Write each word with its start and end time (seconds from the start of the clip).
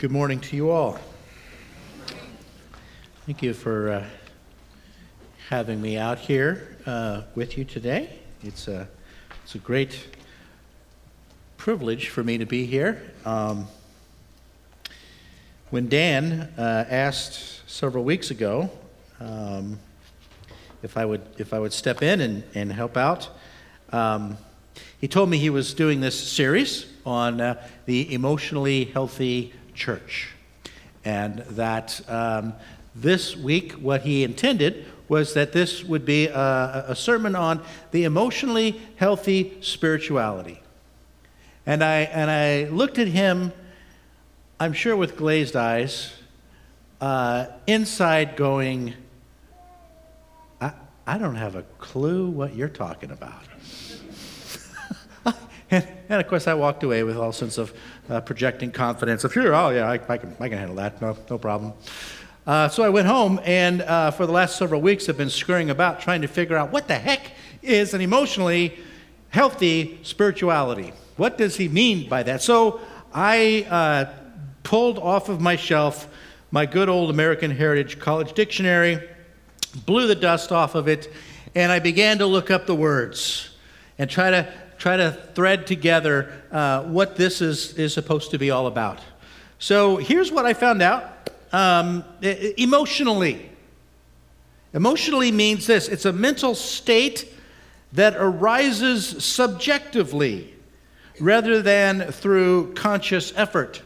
Good 0.00 0.10
morning 0.10 0.40
to 0.40 0.56
you 0.56 0.70
all. 0.70 0.98
Thank 3.26 3.42
you 3.42 3.52
for 3.52 3.90
uh, 3.90 4.04
having 5.50 5.82
me 5.82 5.98
out 5.98 6.18
here 6.18 6.78
uh, 6.86 7.24
with 7.34 7.58
you 7.58 7.66
today. 7.66 8.18
It's 8.42 8.66
a, 8.66 8.88
it's 9.44 9.56
a 9.56 9.58
great 9.58 10.06
privilege 11.58 12.08
for 12.08 12.24
me 12.24 12.38
to 12.38 12.46
be 12.46 12.64
here. 12.64 13.12
Um, 13.26 13.68
when 15.68 15.90
Dan 15.90 16.50
uh, 16.56 16.86
asked 16.88 17.68
several 17.68 18.02
weeks 18.02 18.30
ago 18.30 18.70
um, 19.20 19.78
if 20.82 20.96
I 20.96 21.04
would 21.04 21.20
if 21.36 21.52
I 21.52 21.58
would 21.58 21.74
step 21.74 22.02
in 22.02 22.22
and, 22.22 22.42
and 22.54 22.72
help 22.72 22.96
out, 22.96 23.28
um, 23.92 24.38
he 24.98 25.08
told 25.08 25.28
me 25.28 25.36
he 25.36 25.50
was 25.50 25.74
doing 25.74 26.00
this 26.00 26.18
series 26.18 26.86
on 27.04 27.42
uh, 27.42 27.62
the 27.84 28.14
emotionally 28.14 28.86
healthy 28.86 29.52
church. 29.80 30.28
And 31.04 31.38
that 31.38 32.00
um, 32.06 32.52
this 32.94 33.34
week, 33.36 33.72
what 33.72 34.02
he 34.02 34.22
intended 34.22 34.84
was 35.08 35.34
that 35.34 35.52
this 35.52 35.82
would 35.82 36.04
be 36.04 36.26
a, 36.28 36.84
a, 36.88 36.94
sermon 36.94 37.34
on 37.34 37.60
the 37.90 38.04
emotionally 38.04 38.80
healthy 38.96 39.56
spirituality. 39.60 40.60
And 41.66 41.82
I, 41.82 42.02
and 42.02 42.30
I 42.30 42.64
looked 42.68 42.98
at 42.98 43.08
him, 43.08 43.52
I'm 44.60 44.72
sure 44.72 44.94
with 44.94 45.16
glazed 45.16 45.56
eyes, 45.56 46.12
uh, 47.00 47.46
inside 47.66 48.36
going, 48.36 48.94
I, 50.60 50.72
I 51.06 51.18
don't 51.18 51.36
have 51.36 51.56
a 51.56 51.62
clue 51.78 52.28
what 52.28 52.54
you're 52.54 52.68
talking 52.68 53.10
about. 53.10 53.42
And, 56.10 56.20
of 56.20 56.28
course, 56.28 56.46
I 56.46 56.54
walked 56.54 56.82
away 56.82 57.02
with 57.02 57.16
all 57.16 57.32
sense 57.32 57.56
of 57.56 57.72
uh, 58.10 58.20
projecting 58.20 58.70
confidence 58.70 59.24
of, 59.24 59.32
sure, 59.32 59.54
oh, 59.54 59.70
yeah, 59.70 59.88
I, 59.88 59.94
I, 59.94 60.18
can, 60.18 60.36
I 60.38 60.48
can 60.48 60.58
handle 60.58 60.76
that, 60.76 61.00
no, 61.00 61.16
no 61.30 61.38
problem. 61.38 61.72
Uh, 62.46 62.68
so 62.68 62.82
I 62.82 62.90
went 62.90 63.06
home, 63.06 63.40
and 63.44 63.80
uh, 63.80 64.10
for 64.10 64.26
the 64.26 64.32
last 64.32 64.58
several 64.58 64.82
weeks, 64.82 65.08
I've 65.08 65.16
been 65.16 65.30
scurrying 65.30 65.70
about 65.70 66.00
trying 66.00 66.20
to 66.20 66.28
figure 66.28 66.56
out 66.56 66.72
what 66.72 66.88
the 66.88 66.96
heck 66.96 67.32
is 67.62 67.94
an 67.94 68.02
emotionally 68.02 68.78
healthy 69.30 70.00
spirituality. 70.02 70.92
What 71.16 71.38
does 71.38 71.56
he 71.56 71.68
mean 71.68 72.08
by 72.08 72.24
that? 72.24 72.42
So 72.42 72.80
I 73.14 73.66
uh, 73.70 74.12
pulled 74.62 74.98
off 74.98 75.28
of 75.28 75.40
my 75.40 75.56
shelf 75.56 76.08
my 76.52 76.66
good 76.66 76.88
old 76.88 77.10
American 77.10 77.50
Heritage 77.50 77.98
College 78.00 78.32
Dictionary, 78.32 79.08
blew 79.86 80.06
the 80.06 80.16
dust 80.16 80.50
off 80.50 80.74
of 80.74 80.88
it, 80.88 81.12
and 81.54 81.70
I 81.70 81.78
began 81.78 82.18
to 82.18 82.26
look 82.26 82.50
up 82.50 82.66
the 82.66 82.74
words 82.74 83.50
and 83.98 84.10
try 84.10 84.30
to 84.30 84.52
try 84.80 84.96
to 84.96 85.12
thread 85.34 85.66
together 85.66 86.32
uh, 86.50 86.82
what 86.84 87.14
this 87.14 87.42
is, 87.42 87.74
is 87.74 87.92
supposed 87.92 88.30
to 88.30 88.38
be 88.38 88.50
all 88.50 88.66
about. 88.66 88.98
So 89.58 89.98
here's 89.98 90.32
what 90.32 90.46
I 90.46 90.54
found 90.54 90.80
out 90.80 91.30
um, 91.52 92.02
emotionally. 92.22 93.50
Emotionally 94.72 95.30
means 95.30 95.66
this 95.66 95.86
it's 95.88 96.06
a 96.06 96.12
mental 96.12 96.54
state 96.54 97.32
that 97.92 98.14
arises 98.16 99.22
subjectively 99.22 100.54
rather 101.20 101.60
than 101.60 102.10
through 102.10 102.72
conscious 102.72 103.32
effort. 103.36 103.82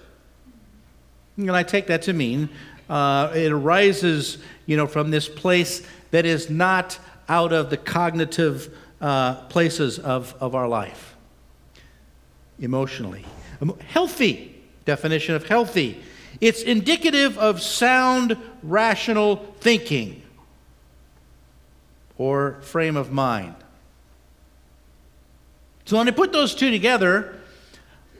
And 1.36 1.50
I 1.50 1.64
take 1.64 1.88
that 1.88 2.02
to 2.02 2.12
mean 2.12 2.48
uh, 2.88 3.32
it 3.34 3.50
arises, 3.50 4.38
you 4.66 4.76
know, 4.76 4.86
from 4.86 5.10
this 5.10 5.28
place 5.28 5.84
that 6.12 6.24
is 6.24 6.50
not 6.50 6.98
out 7.28 7.52
of 7.52 7.70
the 7.70 7.76
cognitive 7.76 8.76
uh, 9.00 9.34
places 9.46 9.98
of, 9.98 10.34
of 10.40 10.54
our 10.54 10.68
life 10.68 11.14
emotionally. 12.58 13.24
Healthy, 13.88 14.54
definition 14.84 15.34
of 15.34 15.46
healthy. 15.46 16.02
It's 16.40 16.62
indicative 16.62 17.38
of 17.38 17.62
sound, 17.62 18.36
rational 18.62 19.54
thinking 19.60 20.22
or 22.18 22.60
frame 22.60 22.96
of 22.96 23.12
mind. 23.12 23.54
So 25.84 25.98
when 25.98 26.08
I 26.08 26.12
put 26.12 26.32
those 26.32 26.54
two 26.54 26.70
together, 26.70 27.38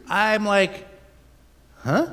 I'm 0.09 0.45
like, 0.45 0.87
huh? 1.79 2.09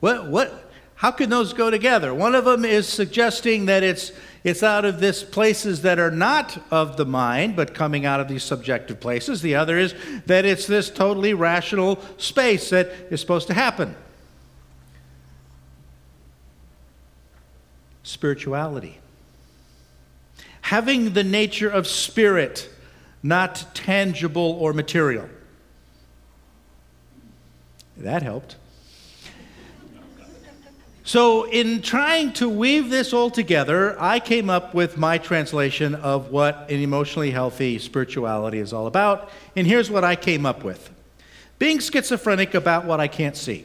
What, 0.00 0.28
what, 0.28 0.70
how 0.94 1.10
can 1.10 1.30
those 1.30 1.52
go 1.52 1.70
together? 1.70 2.14
One 2.14 2.34
of 2.34 2.44
them 2.44 2.64
is 2.64 2.88
suggesting 2.88 3.66
that 3.66 3.82
it's 3.82 4.12
it's 4.44 4.62
out 4.62 4.84
of 4.84 5.00
this 5.00 5.24
places 5.24 5.82
that 5.82 5.98
are 5.98 6.10
not 6.10 6.62
of 6.70 6.96
the 6.96 7.04
mind, 7.04 7.56
but 7.56 7.74
coming 7.74 8.06
out 8.06 8.20
of 8.20 8.28
these 8.28 8.44
subjective 8.44 9.00
places. 9.00 9.42
The 9.42 9.56
other 9.56 9.78
is 9.78 9.94
that 10.26 10.44
it's 10.44 10.66
this 10.66 10.90
totally 10.90 11.34
rational 11.34 12.00
space 12.18 12.70
that 12.70 12.88
is 13.10 13.20
supposed 13.20 13.48
to 13.48 13.54
happen. 13.54 13.96
Spirituality. 18.04 19.00
Having 20.62 21.14
the 21.14 21.24
nature 21.24 21.68
of 21.68 21.86
spirit, 21.86 22.70
not 23.22 23.66
tangible 23.74 24.56
or 24.60 24.72
material. 24.72 25.28
That 27.96 28.22
helped. 28.22 28.56
So, 31.08 31.44
in 31.44 31.80
trying 31.80 32.34
to 32.34 32.50
weave 32.50 32.90
this 32.90 33.14
all 33.14 33.30
together, 33.30 33.96
I 33.98 34.20
came 34.20 34.50
up 34.50 34.74
with 34.74 34.98
my 34.98 35.16
translation 35.16 35.94
of 35.94 36.30
what 36.30 36.70
an 36.70 36.80
emotionally 36.80 37.30
healthy 37.30 37.78
spirituality 37.78 38.58
is 38.58 38.74
all 38.74 38.86
about. 38.86 39.30
And 39.56 39.66
here's 39.66 39.90
what 39.90 40.04
I 40.04 40.16
came 40.16 40.44
up 40.44 40.64
with 40.64 40.90
being 41.58 41.78
schizophrenic 41.78 42.52
about 42.52 42.84
what 42.84 43.00
I 43.00 43.08
can't 43.08 43.38
see. 43.38 43.64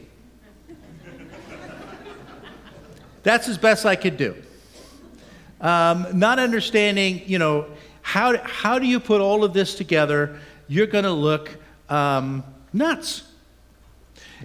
That's 3.24 3.46
as 3.46 3.58
best 3.58 3.84
I 3.84 3.96
could 3.96 4.16
do. 4.16 4.36
Um, 5.60 6.06
not 6.14 6.38
understanding, 6.38 7.24
you 7.26 7.38
know, 7.38 7.66
how, 8.00 8.38
how 8.38 8.78
do 8.78 8.86
you 8.86 8.98
put 8.98 9.20
all 9.20 9.44
of 9.44 9.52
this 9.52 9.74
together? 9.74 10.40
You're 10.66 10.86
going 10.86 11.04
to 11.04 11.12
look 11.12 11.54
um, 11.90 12.42
nuts. 12.72 13.24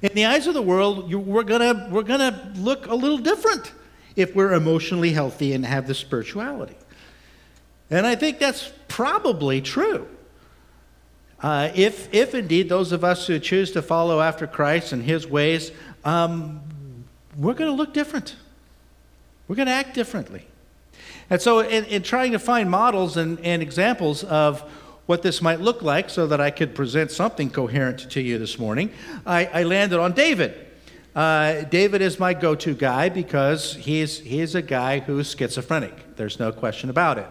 In 0.02 0.12
the 0.14 0.26
eyes 0.26 0.48
of 0.48 0.54
the 0.54 0.62
world, 0.62 1.10
you, 1.10 1.20
we're 1.20 1.44
going 1.44 1.92
we're 1.92 2.04
gonna 2.04 2.52
look 2.56 2.88
a 2.88 2.96
little 2.96 3.18
different 3.18 3.74
if 4.16 4.36
we're 4.36 4.54
emotionally 4.54 5.12
healthy 5.12 5.54
and 5.54 5.66
have 5.66 5.88
the 5.88 5.96
spirituality. 5.96 6.76
And 7.90 8.06
I 8.06 8.16
think 8.16 8.40
that's 8.40 8.72
probably 8.88 9.62
true. 9.62 10.08
Uh, 11.42 11.72
if, 11.74 12.14
if 12.14 12.36
indeed 12.36 12.68
those 12.68 12.92
of 12.92 13.04
us 13.04 13.26
who 13.28 13.40
choose 13.40 13.72
to 13.72 13.82
follow 13.82 14.20
after 14.20 14.46
Christ 14.46 14.92
and 14.92 15.02
his 15.02 15.26
ways, 15.26 15.72
um, 16.04 16.62
we're 17.38 17.54
going 17.54 17.72
to 17.72 17.76
look 17.76 17.94
different. 17.94 18.36
We're 19.48 19.56
going 19.56 19.68
to 19.68 19.74
act 19.74 19.96
differently. 19.96 20.46
And 21.30 21.42
so, 21.42 21.60
in, 21.60 21.86
in 21.86 22.04
trying 22.04 22.34
to 22.34 22.40
find 22.40 22.70
models 22.70 23.16
and, 23.16 23.40
and 23.40 23.62
examples 23.62 24.24
of 24.24 24.70
what 25.10 25.24
this 25.24 25.42
might 25.42 25.60
look 25.60 25.82
like 25.82 26.08
so 26.08 26.28
that 26.28 26.40
I 26.40 26.52
could 26.52 26.76
present 26.76 27.10
something 27.10 27.50
coherent 27.50 28.12
to 28.12 28.22
you 28.22 28.38
this 28.38 28.60
morning, 28.60 28.92
I, 29.26 29.46
I 29.48 29.64
landed 29.64 30.00
on 30.00 30.12
David. 30.12 30.68
Uh, 31.16 31.64
David 31.64 32.04
is 32.04 32.20
my 32.20 32.36
go 32.36 32.54
to 32.54 32.76
guy 32.76 33.10
because 33.10 33.74
he's, 33.74 34.20
he's 34.20 34.54
a 34.54 34.62
guy 34.62 35.00
who's 35.00 35.36
schizophrenic. 35.36 36.16
There's 36.16 36.38
no 36.38 36.52
question 36.52 36.92
about 36.92 37.18
it. 37.18 37.26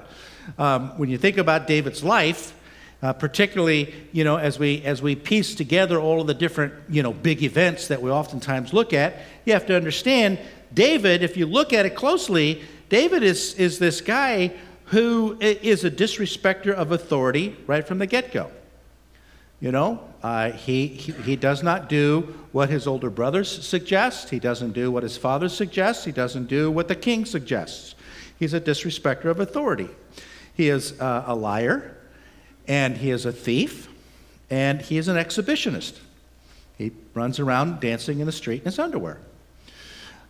Um, 0.58 0.98
when 0.98 1.08
you 1.08 1.18
think 1.18 1.38
about 1.38 1.68
David's 1.68 2.02
life, 2.02 2.52
uh, 3.00 3.12
particularly, 3.12 3.94
you 4.10 4.24
know, 4.24 4.38
as 4.38 4.58
we 4.58 4.82
as 4.82 5.00
we 5.00 5.14
piece 5.14 5.54
together 5.54 6.00
all 6.00 6.20
of 6.20 6.26
the 6.26 6.34
different, 6.34 6.74
you 6.88 7.04
know, 7.04 7.12
big 7.12 7.44
events 7.44 7.86
that 7.86 8.02
we 8.02 8.10
oftentimes 8.10 8.72
look 8.72 8.92
at, 8.92 9.18
you 9.44 9.52
have 9.52 9.66
to 9.66 9.76
understand 9.76 10.40
David. 10.74 11.22
If 11.22 11.36
you 11.36 11.46
look 11.46 11.72
at 11.72 11.86
it 11.86 11.94
closely, 11.94 12.60
David 12.88 13.22
is 13.22 13.54
is 13.54 13.78
this 13.78 14.00
guy 14.00 14.52
who 14.88 15.36
is 15.40 15.84
a 15.84 15.90
disrespecter 15.90 16.72
of 16.72 16.92
authority 16.92 17.56
right 17.66 17.86
from 17.86 17.98
the 17.98 18.06
get 18.06 18.32
go. 18.32 18.50
You 19.60 19.72
know, 19.72 20.00
uh, 20.22 20.52
he, 20.52 20.86
he, 20.86 21.12
he, 21.12 21.36
does 21.36 21.64
not 21.64 21.88
do 21.88 22.34
what 22.52 22.70
his 22.70 22.86
older 22.86 23.10
brothers 23.10 23.66
suggest. 23.66 24.30
He 24.30 24.38
doesn't 24.38 24.72
do 24.72 24.90
what 24.90 25.02
his 25.02 25.16
father 25.16 25.48
suggests. 25.48 26.04
He 26.04 26.12
doesn't 26.12 26.46
do 26.46 26.70
what 26.70 26.86
the 26.86 26.94
king 26.94 27.24
suggests. 27.24 27.96
He's 28.38 28.54
a 28.54 28.60
disrespecter 28.60 29.26
of 29.26 29.40
authority. 29.40 29.88
He 30.54 30.68
is 30.68 30.98
uh, 31.00 31.24
a 31.26 31.34
liar, 31.34 31.96
and 32.68 32.96
he 32.96 33.10
is 33.10 33.26
a 33.26 33.32
thief, 33.32 33.88
and 34.48 34.80
he 34.80 34.96
is 34.96 35.08
an 35.08 35.16
exhibitionist. 35.16 35.98
He 36.76 36.92
runs 37.12 37.40
around 37.40 37.80
dancing 37.80 38.20
in 38.20 38.26
the 38.26 38.32
street 38.32 38.60
in 38.60 38.66
his 38.66 38.78
underwear. 38.78 39.18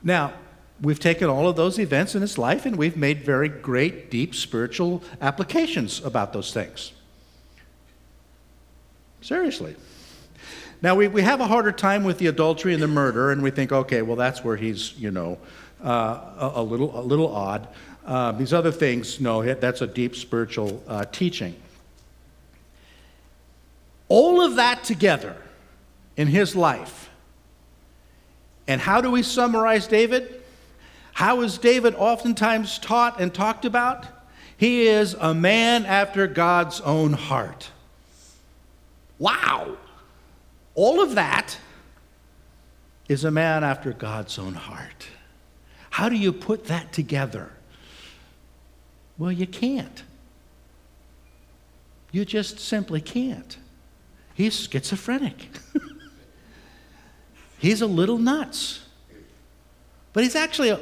Now, 0.02 0.32
we've 0.80 1.00
taken 1.00 1.28
all 1.28 1.48
of 1.48 1.56
those 1.56 1.78
events 1.78 2.14
in 2.14 2.22
his 2.22 2.38
life 2.38 2.66
and 2.66 2.76
we've 2.76 2.96
made 2.96 3.22
very 3.22 3.48
great, 3.48 4.10
deep 4.10 4.34
spiritual 4.34 5.02
applications 5.20 6.04
about 6.04 6.32
those 6.32 6.52
things. 6.52 6.92
Seriously. 9.20 9.76
Now, 10.80 10.94
we, 10.94 11.08
we 11.08 11.22
have 11.22 11.40
a 11.40 11.46
harder 11.46 11.72
time 11.72 12.04
with 12.04 12.18
the 12.18 12.28
adultery 12.28 12.72
and 12.72 12.80
the 12.80 12.86
murder, 12.88 13.32
and 13.32 13.42
we 13.42 13.50
think, 13.50 13.72
okay, 13.72 14.02
well, 14.02 14.14
that's 14.14 14.44
where 14.44 14.56
he's, 14.56 14.96
you 14.96 15.10
know, 15.10 15.38
uh, 15.84 15.90
a, 16.38 16.52
a, 16.56 16.62
little, 16.62 16.96
a 16.98 17.02
little 17.02 17.34
odd. 17.34 17.66
Uh, 18.06 18.30
these 18.32 18.52
other 18.52 18.70
things, 18.70 19.20
no, 19.20 19.42
that's 19.54 19.82
a 19.82 19.88
deep 19.88 20.14
spiritual 20.14 20.82
uh, 20.86 21.04
teaching. 21.06 21.56
All 24.08 24.40
of 24.40 24.54
that 24.54 24.84
together 24.84 25.36
in 26.16 26.28
his 26.28 26.54
life 26.54 27.10
And 28.68 28.82
how 28.82 29.00
do 29.00 29.10
we 29.10 29.22
summarize 29.22 29.86
David? 29.86 30.37
How 31.18 31.40
is 31.40 31.58
David 31.58 31.96
oftentimes 31.96 32.78
taught 32.78 33.20
and 33.20 33.34
talked 33.34 33.64
about? 33.64 34.06
He 34.56 34.86
is 34.86 35.14
a 35.14 35.34
man 35.34 35.84
after 35.84 36.28
God's 36.28 36.80
own 36.82 37.12
heart. 37.12 37.72
Wow! 39.18 39.78
All 40.76 41.02
of 41.02 41.16
that 41.16 41.58
is 43.08 43.24
a 43.24 43.32
man 43.32 43.64
after 43.64 43.92
God's 43.92 44.38
own 44.38 44.54
heart. 44.54 45.08
How 45.90 46.08
do 46.08 46.14
you 46.14 46.32
put 46.32 46.66
that 46.66 46.92
together? 46.92 47.50
Well, 49.18 49.32
you 49.32 49.48
can't. 49.48 50.04
You 52.12 52.24
just 52.24 52.60
simply 52.60 53.00
can't. 53.00 53.56
He's 54.34 54.54
schizophrenic. 54.54 55.48
he's 57.58 57.82
a 57.82 57.88
little 57.88 58.18
nuts. 58.18 58.84
But 60.12 60.22
he's 60.22 60.36
actually, 60.36 60.68
a, 60.68 60.80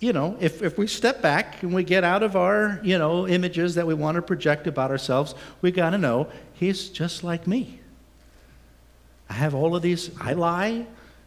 you 0.00 0.14
know, 0.14 0.34
if, 0.40 0.62
if 0.62 0.78
we 0.78 0.86
step 0.86 1.20
back 1.20 1.62
and 1.62 1.74
we 1.74 1.84
get 1.84 2.04
out 2.04 2.22
of 2.22 2.34
our, 2.34 2.80
you 2.82 2.98
know, 2.98 3.28
images 3.28 3.74
that 3.74 3.86
we 3.86 3.92
want 3.92 4.16
to 4.16 4.22
project 4.22 4.66
about 4.66 4.90
ourselves, 4.90 5.34
we 5.60 5.70
got 5.70 5.90
to 5.90 5.98
know 5.98 6.26
he's 6.54 6.88
just 6.88 7.22
like 7.22 7.46
me. 7.46 7.78
I 9.28 9.34
have 9.34 9.54
all 9.54 9.76
of 9.76 9.82
these, 9.82 10.10
I 10.18 10.32
lie, 10.32 10.86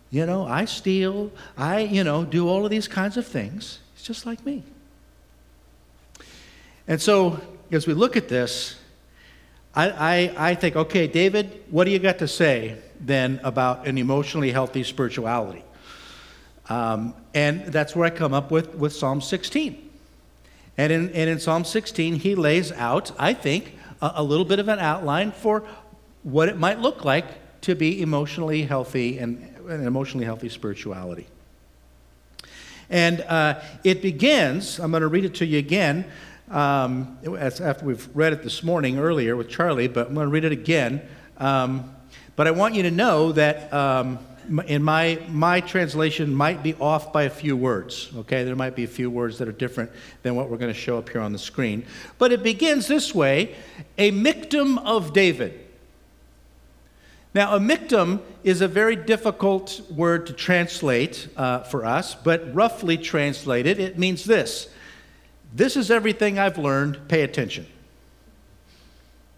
you 0.10 0.26
know, 0.26 0.46
I 0.46 0.66
steal, 0.66 1.32
I, 1.56 1.82
you 1.82 2.04
know, 2.04 2.26
do 2.26 2.50
all 2.50 2.66
of 2.66 2.72
these 2.72 2.88
kinds 2.88 3.16
of 3.16 3.28
things. 3.28 3.80
He's 3.94 4.04
just 4.04 4.26
like 4.26 4.44
me. 4.44 4.64
And 6.88 7.00
so, 7.00 7.40
as 7.72 7.88
we 7.88 7.94
look 7.94 8.18
at 8.18 8.28
this, 8.28 8.76
I, 9.76 9.90
I, 9.90 10.50
I 10.50 10.56
think, 10.56 10.76
okay, 10.76 11.08
David, 11.08 11.64
what 11.70 11.86
do 11.86 11.92
you 11.92 12.00
got 12.00 12.20
to 12.20 12.28
say 12.28 12.78
then 13.00 13.40
about 13.44 13.88
an 13.88 13.98
emotionally 13.98 14.52
healthy 14.52 14.84
spirituality? 14.84 15.64
Um, 16.70 17.14
and 17.34 17.66
that's 17.66 17.96
where 17.96 18.06
I 18.06 18.10
come 18.10 18.34
up 18.34 18.52
with, 18.52 18.76
with 18.76 18.94
Psalm 18.94 19.22
16. 19.22 19.90
And 20.78 20.92
in, 20.92 21.10
and 21.10 21.30
in 21.30 21.40
Psalm 21.40 21.66
16, 21.66 22.16
he 22.16 22.36
lays 22.36 22.72
out, 22.72 23.12
I 23.20 23.34
think, 23.34 23.78
a, 24.02 24.14
a 24.16 24.24
little 24.24 24.46
bit 24.46 24.60
of 24.60 24.68
an 24.68 24.80
outline 24.80 25.32
for 25.32 25.64
what 26.24 26.50
it 26.50 26.58
might 26.58 26.80
look 26.80 27.06
like 27.06 27.26
to 27.62 27.76
be 27.76 28.02
emotionally 28.02 28.64
healthy 28.64 29.20
and 29.20 29.50
an 29.68 29.86
emotionally 29.86 30.26
healthy 30.26 30.50
spirituality. 30.50 31.28
And 32.90 33.22
uh, 33.22 33.62
it 33.84 34.02
begins, 34.02 34.80
I'm 34.80 34.92
going 34.92 35.02
to 35.02 35.08
read 35.08 35.26
it 35.26 35.36
to 35.36 35.46
you 35.46 35.60
again, 35.60 36.06
um, 36.50 37.18
after 37.40 37.86
we've 37.86 38.08
read 38.14 38.34
it 38.34 38.44
this 38.44 38.64
morning 38.64 39.00
earlier 39.00 39.36
with 39.36 39.50
Charlie, 39.50 39.88
but 39.88 40.08
I'm 40.08 40.14
going 40.14 40.28
to 40.28 40.32
read 40.32 40.44
it 40.44 40.52
again. 40.52 41.02
Um, 41.38 41.96
but 42.36 42.48
I 42.48 42.52
want 42.52 42.76
you 42.76 42.84
to 42.84 42.92
know 42.92 43.32
that 43.32 43.74
um, 43.74 44.20
in 44.68 44.84
my, 44.84 45.20
my 45.30 45.62
translation 45.62 46.34
might 46.34 46.64
be 46.64 46.76
off 46.76 47.12
by 47.12 47.24
a 47.24 47.30
few 47.30 47.56
words, 47.56 48.12
okay? 48.16 48.44
There 48.44 48.56
might 48.56 48.76
be 48.76 48.84
a 48.84 48.88
few 48.88 49.10
words 49.10 49.38
that 49.40 49.48
are 49.48 49.54
different 49.54 49.92
than 50.22 50.36
what 50.36 50.50
we're 50.50 50.58
going 50.58 50.74
to 50.74 50.80
show 50.80 50.98
up 50.98 51.10
here 51.10 51.22
on 51.22 51.32
the 51.32 51.40
screen. 51.40 51.86
But 52.18 52.32
it 52.32 52.44
begins 52.44 52.88
this 52.88 53.14
way 53.14 53.56
a 53.98 54.12
Michtam 54.12 54.84
of 54.86 55.14
David. 55.14 55.60
Now, 57.34 57.56
a 57.56 57.60
Michtam 57.60 58.22
is 58.44 58.62
a 58.62 58.68
very 58.68 58.96
difficult 58.96 59.82
word 59.90 60.28
to 60.28 60.34
translate 60.34 61.28
uh, 61.36 61.60
for 61.60 61.84
us, 61.84 62.14
but 62.14 62.54
roughly 62.54 62.98
translated, 62.98 63.80
it 63.80 63.98
means 63.98 64.24
this 64.24 64.70
This 65.54 65.76
is 65.76 65.90
everything 65.90 66.38
I've 66.38 66.58
learned, 66.58 67.08
pay 67.08 67.22
attention. 67.24 67.66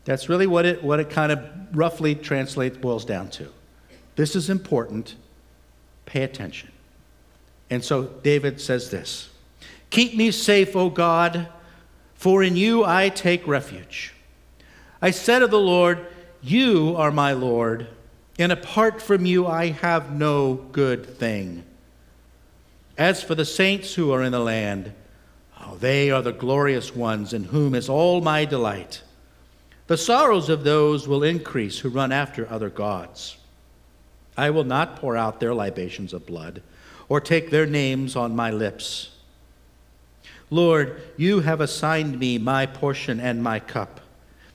That's 0.04 0.30
really 0.30 0.48
what 0.48 0.66
it, 0.66 0.84
what 0.84 1.00
it 1.00 1.10
kind 1.10 1.32
of 1.32 1.40
roughly 1.74 2.16
translates, 2.16 2.78
boils 2.78 3.06
down 3.06 3.30
to. 3.32 3.52
This 4.16 4.36
is 4.36 4.50
important, 4.50 5.16
pay 6.06 6.24
attention. 6.24 6.72
And 7.70 7.84
so 7.84 8.04
David 8.04 8.62
says 8.62 8.90
this 8.90 9.30
Keep 9.90 10.16
me 10.16 10.32
safe, 10.32 10.76
O 10.76 10.90
God, 10.90 11.48
for 12.16 12.44
in 12.44 12.56
you 12.56 12.84
I 12.84 13.10
take 13.10 13.48
refuge. 13.48 14.14
I 15.02 15.12
said 15.12 15.42
of 15.42 15.52
the 15.52 15.60
Lord, 15.60 16.06
you 16.42 16.96
are 16.98 17.12
my 17.12 17.34
Lord, 17.34 17.88
and 18.40 18.52
apart 18.52 19.02
from 19.02 19.26
you 19.26 19.46
I 19.48 19.68
have 19.70 20.12
no 20.12 20.56
good 20.72 21.06
thing. 21.06 21.64
As 22.98 23.22
for 23.22 23.36
the 23.36 23.46
saints 23.46 23.94
who 23.96 24.12
are 24.12 24.24
in 24.24 24.32
the 24.32 24.40
land, 24.40 24.94
oh, 25.62 25.76
they 25.76 26.12
are 26.12 26.22
the 26.22 26.32
glorious 26.32 26.96
ones 26.96 27.34
in 27.34 27.46
whom 27.46 27.76
is 27.76 27.90
all 27.90 28.22
my 28.22 28.46
delight. 28.46 29.02
The 29.88 29.98
sorrows 29.98 30.50
of 30.50 30.64
those 30.64 31.08
will 31.08 31.24
increase 31.24 31.80
who 31.80 31.90
run 31.90 32.12
after 32.12 32.50
other 32.50 32.70
gods. 32.70 33.38
I 34.38 34.50
will 34.50 34.64
not 34.64 34.98
pour 34.98 35.16
out 35.16 35.40
their 35.40 35.54
libations 35.54 36.14
of 36.14 36.26
blood 36.26 36.62
or 37.08 37.22
take 37.22 37.50
their 37.50 37.66
names 37.66 38.16
on 38.16 38.36
my 38.36 38.52
lips. 38.52 39.12
Lord, 40.50 41.02
you 41.18 41.40
have 41.42 41.62
assigned 41.62 42.20
me 42.20 42.38
my 42.38 42.66
portion 42.66 43.20
and 43.20 43.42
my 43.42 43.60
cup. 43.60 44.02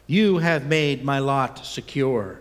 You 0.06 0.38
have 0.38 0.67
made 0.67 1.05
my 1.05 1.19
lot 1.19 1.65
secure. 1.65 2.41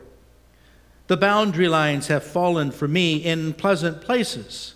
The 1.07 1.17
boundary 1.17 1.67
lines 1.67 2.07
have 2.07 2.23
fallen 2.23 2.71
for 2.71 2.87
me 2.87 3.17
in 3.17 3.53
pleasant 3.53 4.01
places. 4.01 4.75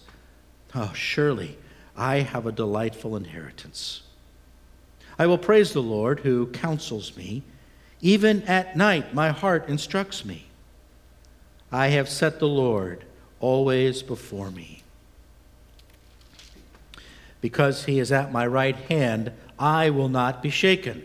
Oh, 0.74 0.92
surely 0.94 1.58
I 1.96 2.18
have 2.18 2.48
a 2.48 2.52
delightful 2.52 3.16
inheritance. 3.16 4.02
I 5.20 5.28
will 5.28 5.38
praise 5.38 5.74
the 5.74 5.82
Lord 5.82 6.22
who 6.22 6.48
counsels 6.48 7.16
me. 7.16 7.44
Even 8.02 8.42
at 8.44 8.76
night, 8.76 9.14
my 9.14 9.30
heart 9.30 9.70
instructs 9.70 10.26
me. 10.26 10.48
I 11.74 11.88
have 11.88 12.08
set 12.08 12.38
the 12.38 12.48
Lord 12.48 13.04
always 13.40 14.04
before 14.04 14.52
me. 14.52 14.84
Because 17.42 17.86
he 17.86 18.00
is 18.00 18.12
at 18.12 18.32
my 18.32 18.46
right 18.46 18.76
hand, 18.76 19.32
I 19.58 19.90
will 19.90 20.08
not 20.08 20.44
be 20.44 20.52
shaken. 20.52 21.04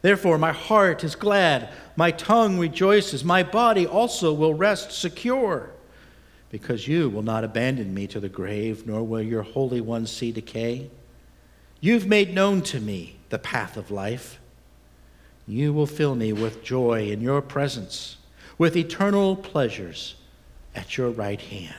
Therefore, 0.00 0.38
my 0.38 0.52
heart 0.52 1.04
is 1.04 1.14
glad, 1.14 1.68
my 1.96 2.10
tongue 2.10 2.58
rejoices, 2.58 3.24
my 3.24 3.42
body 3.42 3.86
also 3.86 4.32
will 4.32 4.54
rest 4.54 4.92
secure, 4.92 5.70
because 6.50 6.88
you 6.88 7.10
will 7.10 7.22
not 7.22 7.44
abandon 7.44 7.92
me 7.92 8.06
to 8.06 8.20
the 8.20 8.28
grave, 8.28 8.86
nor 8.86 9.02
will 9.02 9.22
your 9.22 9.42
Holy 9.42 9.80
One 9.80 10.06
see 10.06 10.32
decay. 10.32 10.88
You've 11.80 12.06
made 12.06 12.32
known 12.32 12.62
to 12.62 12.80
me 12.80 13.16
the 13.28 13.38
path 13.38 13.76
of 13.76 13.90
life. 13.90 14.40
You 15.46 15.72
will 15.72 15.86
fill 15.86 16.14
me 16.14 16.32
with 16.32 16.62
joy 16.62 17.10
in 17.10 17.20
your 17.20 17.42
presence, 17.42 18.17
with 18.58 18.76
eternal 18.76 19.36
pleasures 19.36 20.16
at 20.74 20.96
your 20.96 21.10
right 21.10 21.40
hand. 21.40 21.74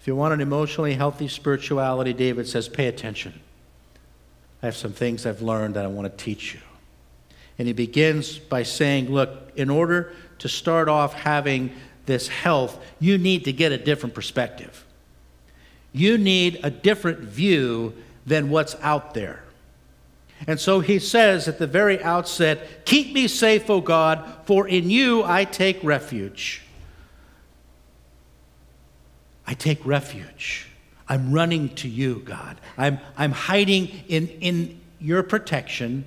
If 0.00 0.06
you 0.06 0.16
want 0.16 0.34
an 0.34 0.40
emotionally 0.40 0.94
healthy 0.94 1.28
spirituality, 1.28 2.12
David 2.12 2.48
says, 2.48 2.68
pay 2.68 2.86
attention. 2.86 3.40
I 4.62 4.66
have 4.66 4.76
some 4.76 4.92
things 4.92 5.26
I've 5.26 5.42
learned 5.42 5.74
that 5.74 5.84
I 5.84 5.88
want 5.88 6.10
to 6.10 6.24
teach 6.24 6.54
you. 6.54 6.60
And 7.58 7.66
he 7.66 7.74
begins 7.74 8.38
by 8.38 8.62
saying, 8.62 9.10
look, 9.10 9.52
in 9.56 9.68
order 9.68 10.14
to 10.38 10.48
start 10.48 10.88
off 10.88 11.12
having 11.12 11.72
this 12.06 12.28
health, 12.28 12.82
you 12.98 13.18
need 13.18 13.44
to 13.44 13.52
get 13.52 13.72
a 13.72 13.78
different 13.78 14.14
perspective. 14.14 14.84
You 15.92 16.16
need 16.16 16.60
a 16.62 16.70
different 16.70 17.20
view 17.20 17.94
than 18.24 18.48
what's 18.48 18.76
out 18.76 19.12
there. 19.12 19.42
And 20.46 20.58
so 20.58 20.80
he 20.80 20.98
says 20.98 21.48
at 21.48 21.58
the 21.58 21.66
very 21.66 22.02
outset, 22.02 22.84
Keep 22.84 23.12
me 23.12 23.28
safe, 23.28 23.68
O 23.68 23.80
God, 23.80 24.26
for 24.44 24.66
in 24.66 24.90
you 24.90 25.22
I 25.22 25.44
take 25.44 25.82
refuge. 25.82 26.62
I 29.46 29.54
take 29.54 29.84
refuge. 29.84 30.66
I'm 31.08 31.32
running 31.32 31.70
to 31.76 31.88
you, 31.88 32.22
God. 32.24 32.60
I'm, 32.78 33.00
I'm 33.16 33.32
hiding 33.32 33.88
in, 34.08 34.28
in 34.28 34.80
your 35.00 35.22
protection, 35.22 36.04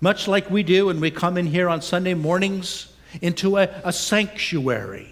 much 0.00 0.28
like 0.28 0.50
we 0.50 0.62
do 0.62 0.86
when 0.86 1.00
we 1.00 1.10
come 1.10 1.38
in 1.38 1.46
here 1.46 1.68
on 1.68 1.80
Sunday 1.80 2.14
mornings 2.14 2.92
into 3.22 3.56
a, 3.56 3.70
a 3.84 3.92
sanctuary. 3.92 5.10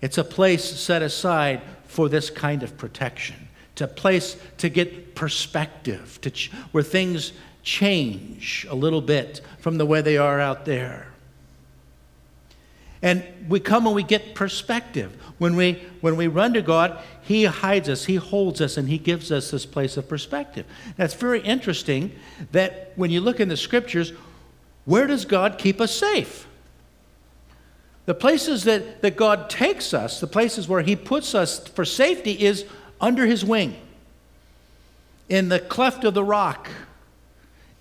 It's 0.00 0.18
a 0.18 0.24
place 0.24 0.64
set 0.64 1.00
aside 1.00 1.62
for 1.86 2.08
this 2.08 2.28
kind 2.28 2.64
of 2.64 2.76
protection. 2.76 3.41
It's 3.82 3.90
a 3.90 3.94
place 3.94 4.36
to 4.58 4.68
get 4.68 5.16
perspective, 5.16 6.20
to 6.20 6.30
ch- 6.30 6.52
where 6.70 6.84
things 6.84 7.32
change 7.64 8.64
a 8.70 8.76
little 8.76 9.00
bit 9.00 9.40
from 9.58 9.76
the 9.76 9.84
way 9.84 10.00
they 10.00 10.16
are 10.16 10.38
out 10.38 10.64
there. 10.66 11.08
And 13.02 13.24
we 13.48 13.58
come 13.58 13.86
and 13.86 13.96
we 13.96 14.04
get 14.04 14.36
perspective. 14.36 15.16
When 15.38 15.56
we, 15.56 15.82
when 16.00 16.14
we 16.14 16.28
run 16.28 16.54
to 16.54 16.62
God, 16.62 17.00
He 17.22 17.44
hides 17.44 17.88
us, 17.88 18.04
He 18.04 18.14
holds 18.14 18.60
us, 18.60 18.76
and 18.76 18.88
He 18.88 18.98
gives 18.98 19.32
us 19.32 19.50
this 19.50 19.66
place 19.66 19.96
of 19.96 20.08
perspective. 20.08 20.64
That's 20.96 21.14
very 21.14 21.40
interesting 21.40 22.12
that 22.52 22.92
when 22.94 23.10
you 23.10 23.20
look 23.20 23.40
in 23.40 23.48
the 23.48 23.56
scriptures, 23.56 24.12
where 24.84 25.08
does 25.08 25.24
God 25.24 25.58
keep 25.58 25.80
us 25.80 25.92
safe? 25.92 26.46
The 28.06 28.14
places 28.14 28.62
that, 28.62 29.02
that 29.02 29.16
God 29.16 29.50
takes 29.50 29.92
us, 29.92 30.20
the 30.20 30.28
places 30.28 30.68
where 30.68 30.82
He 30.82 30.94
puts 30.94 31.34
us 31.34 31.66
for 31.66 31.84
safety, 31.84 32.44
is 32.44 32.64
under 33.02 33.26
His 33.26 33.44
wing, 33.44 33.76
in 35.28 35.50
the 35.50 35.58
cleft 35.58 36.04
of 36.04 36.14
the 36.14 36.24
rock, 36.24 36.70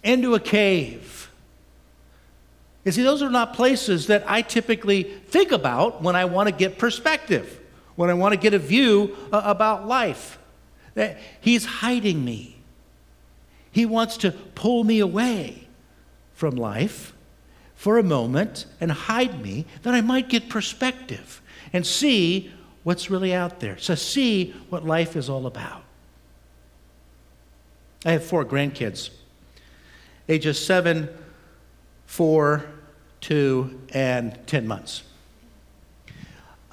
into 0.03 0.33
a 0.33 0.39
cave 0.39 1.29
You 2.83 2.91
see, 2.91 3.03
those 3.03 3.21
are 3.21 3.29
not 3.29 3.53
places 3.53 4.07
that 4.07 4.23
I 4.27 4.41
typically 4.41 5.03
think 5.03 5.51
about 5.51 6.01
when 6.01 6.15
I 6.15 6.25
want 6.25 6.49
to 6.49 6.55
get 6.55 6.79
perspective, 6.79 7.59
when 7.95 8.09
I 8.09 8.15
want 8.15 8.33
to 8.33 8.39
get 8.39 8.53
a 8.53 8.59
view 8.59 9.15
uh, 9.31 9.41
about 9.43 9.87
life. 9.87 10.39
He's 11.39 11.65
hiding 11.65 12.25
me. 12.25 12.57
He 13.71 13.85
wants 13.85 14.17
to 14.17 14.31
pull 14.31 14.83
me 14.83 14.99
away 14.99 15.67
from 16.33 16.55
life 16.55 17.13
for 17.75 17.97
a 17.97 18.03
moment 18.03 18.65
and 18.79 18.91
hide 18.91 19.41
me 19.41 19.65
that 19.83 19.93
I 19.93 20.01
might 20.01 20.27
get 20.27 20.49
perspective 20.49 21.41
and 21.71 21.85
see 21.85 22.51
what's 22.83 23.09
really 23.09 23.33
out 23.33 23.59
there, 23.59 23.75
to 23.75 23.95
see 23.95 24.51
what 24.69 24.85
life 24.85 25.15
is 25.15 25.29
all 25.29 25.45
about. 25.45 25.83
I 28.05 28.11
have 28.13 28.23
four 28.23 28.43
grandkids, 28.43 29.11
ages 30.27 30.63
seven, 30.63 31.07
four, 32.05 32.65
two, 33.19 33.79
and 33.93 34.37
10 34.47 34.67
months. 34.67 35.03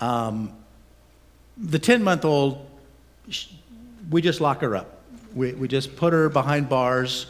Um, 0.01 0.53
the 1.57 1.79
10 1.79 2.03
month 2.03 2.25
old, 2.25 2.67
we 4.11 4.23
just 4.23 4.41
lock 4.41 4.63
her 4.63 4.77
up. 4.77 5.03
We, 5.35 5.53
we 5.53 5.69
just 5.69 5.97
put 5.97 6.13
her 6.13 6.29
behind 6.29 6.69
bars 6.69 7.27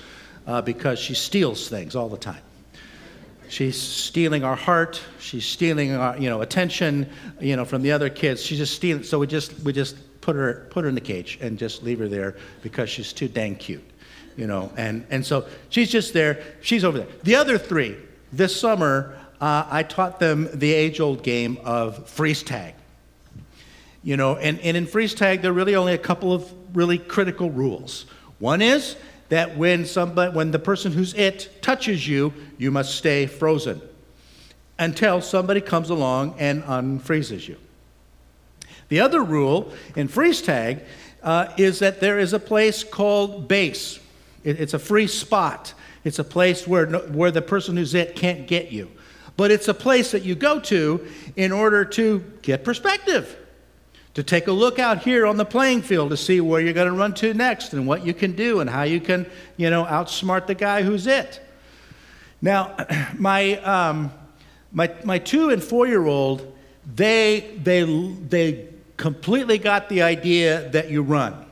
uh, 0.47 0.63
because 0.63 0.99
she 0.99 1.15
steals 1.15 1.69
things 1.69 1.97
all 1.97 2.09
the 2.09 2.17
time. 2.17 2.43
She's 3.49 3.81
stealing 3.81 4.45
our 4.45 4.57
heart. 4.57 5.01
She's 5.19 5.45
stealing 5.45 5.95
our, 5.95 6.17
you 6.19 6.29
know, 6.29 6.43
attention, 6.43 7.09
you 7.41 7.57
know, 7.57 7.65
from 7.65 7.83
the 7.83 7.93
other 7.93 8.11
kids. 8.11 8.43
She's 8.43 8.59
just 8.59 8.75
stealing. 8.75 9.03
So 9.03 9.19
we 9.19 9.27
just, 9.27 9.59
we 9.61 9.73
just 9.73 9.97
put 10.21 10.37
her, 10.37 10.67
put 10.71 10.85
her 10.85 10.89
in 10.89 10.95
the 10.95 11.01
cage 11.01 11.39
and 11.41 11.59
just 11.59 11.83
leave 11.83 11.99
her 11.99 12.09
there 12.09 12.37
because 12.63 12.91
she's 12.91 13.13
too 13.13 13.29
dang 13.29 13.57
cute, 13.57 13.85
you 14.37 14.47
know. 14.47 14.71
And, 14.77 15.07
and 15.11 15.25
so 15.25 15.47
she's 15.71 15.91
just 15.91 16.13
there. 16.13 16.43
She's 16.61 16.85
over 16.85 16.99
there. 16.99 17.09
The 17.23 17.37
other 17.37 17.57
three, 17.57 17.97
this 18.33 18.59
summer, 18.59 19.19
uh, 19.41 19.67
I 19.71 19.83
taught 19.83 20.21
them 20.21 20.49
the 20.53 20.73
age-old 20.73 21.23
game 21.23 21.59
of 21.65 22.09
freeze 22.09 22.43
tag. 22.43 22.75
You 24.03 24.17
know, 24.17 24.37
and, 24.37 24.61
and 24.61 24.77
in 24.77 24.87
freeze 24.87 25.15
tag, 25.15 25.43
there 25.43 25.51
are 25.51 25.55
really 25.55 25.75
only 25.75 25.95
a 25.95 25.99
couple 25.99 26.33
of 26.33 26.53
really 26.77 26.99
critical 26.99 27.51
rules. 27.51 28.05
One 28.39 28.63
is 28.63 28.97
that 29.29 29.57
when 29.57 29.85
somebody, 29.85 30.35
when 30.35 30.51
the 30.51 30.59
person 30.59 30.93
who's 30.93 31.15
it 31.15 31.63
touches 31.63 32.07
you, 32.07 32.33
you 32.57 32.71
must 32.71 32.95
stay 32.95 33.27
frozen 33.27 33.81
until 34.79 35.21
somebody 35.21 35.61
comes 35.61 35.91
along 35.91 36.35
and 36.39 36.63
unfreezes 36.65 37.49
you. 37.49 37.57
The 38.89 39.01
other 39.01 39.23
rule 39.23 39.73
in 39.97 40.09
freeze 40.09 40.41
tag 40.41 40.83
uh, 41.23 41.53
is 41.59 41.81
that 41.81 42.01
there 42.01 42.19
is 42.19 42.33
a 42.33 42.39
place 42.39 42.85
called 42.85 43.49
base. 43.49 43.99
It, 44.45 44.61
it's 44.61 44.75
a 44.75 44.79
free 44.79 45.07
spot. 45.07 45.75
It's 46.05 46.19
a 46.19 46.25
place 46.25 46.67
where, 46.67 46.87
where 46.87 47.31
the 47.31 47.43
person 47.43 47.77
who's 47.77 47.95
it 47.95 48.17
can't 48.17 48.47
get 48.47 48.73
you. 48.73 48.91
But 49.37 49.51
it's 49.51 49.69
a 49.69 49.75
place 49.75 50.13
that 50.13 50.23
you 50.23 50.35
go 50.35 50.59
to 50.61 51.07
in 51.37 51.53
order 51.53 51.85
to 51.85 52.25
get 52.43 52.65
perspective 52.65 53.37
to 54.19 54.25
take 54.25 54.49
a 54.49 54.53
look 54.53 54.81
out 54.81 55.05
here 55.05 55.25
on 55.25 55.37
the 55.37 55.45
playing 55.45 55.81
field 55.81 56.11
to 56.11 56.17
see 56.17 56.41
where 56.41 56.61
you're 56.61 56.73
going 56.73 56.89
to 56.89 56.93
run 56.93 57.15
to 57.15 57.33
next 57.33 57.73
and 57.73 57.87
what 57.87 58.05
you 58.05 58.13
can 58.13 58.33
do 58.33 58.59
and 58.59 58.69
how 58.69 58.83
you 58.83 58.99
can, 58.99 59.25
you 59.57 59.71
know, 59.71 59.85
outsmart 59.85 60.49
the 60.49 60.57
guy 60.57 60.83
who's 60.83 61.07
it. 61.07 61.41
Now, 62.43 62.75
my, 63.17 63.59
um, 63.59 64.13
my, 64.73 64.93
my 65.05 65.21
two 65.21 65.51
and 65.51 65.63
four 65.63 65.87
year 65.87 66.05
old, 66.05 66.53
they, 66.97 67.61
they, 67.63 67.85
they 67.85 68.67
completely 68.97 69.57
got 69.57 69.89
the 69.89 70.03
idea 70.03 70.69
that 70.71 70.91
you 70.91 71.03
run. 71.03 71.47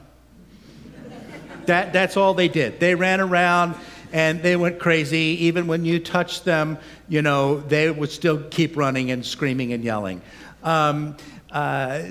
that, 1.67 1.93
that's 1.93 2.17
all 2.17 2.35
they 2.35 2.49
did. 2.49 2.81
They 2.81 2.97
ran 2.97 3.21
around 3.21 3.77
and 4.13 4.43
they 4.43 4.57
went 4.57 4.81
crazy. 4.81 5.39
Even 5.45 5.69
when 5.69 5.85
you 5.85 6.01
touched 6.01 6.45
them, 6.45 6.79
you 7.09 7.23
know, 7.23 7.61
they 7.61 7.93
would 7.93 8.11
still 8.11 8.43
keep 8.51 8.77
running 8.77 9.13
and 9.13 9.25
screaming 9.25 9.73
and 9.73 9.85
yelling. 9.85 10.21
Um, 10.65 11.17
uh, 11.53 12.03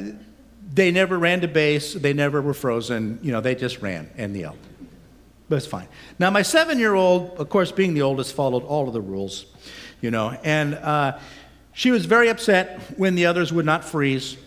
they 0.76 0.92
never 0.92 1.18
ran 1.18 1.42
to 1.42 1.48
base. 1.48 1.94
They 1.94 2.14
never 2.14 2.42
were 2.42 2.54
frozen. 2.54 3.20
You 3.22 3.32
know, 3.32 3.42
they 3.42 3.56
just 3.56 3.82
ran 3.82 4.10
and 4.18 4.36
yelled. 4.36 4.58
But 5.48 5.58
it's 5.58 5.68
fine. 5.68 5.88
Now, 6.20 6.30
my 6.32 6.42
seven 6.42 6.80
year 6.80 6.94
old, 6.94 7.38
of 7.40 7.50
course, 7.50 7.72
being 7.72 7.94
the 7.94 8.02
oldest, 8.02 8.36
followed 8.36 8.64
all 8.64 8.88
of 8.88 8.94
the 8.94 9.02
rules, 9.02 9.46
you 10.02 10.12
know, 10.12 10.38
and 10.44 10.76
uh, 10.76 11.18
she 11.74 11.92
was 11.92 12.06
very 12.06 12.30
upset 12.30 12.82
when 12.98 13.16
the 13.16 13.28
others 13.28 13.54
would 13.54 13.66
not 13.66 13.86
freeze 13.86 14.38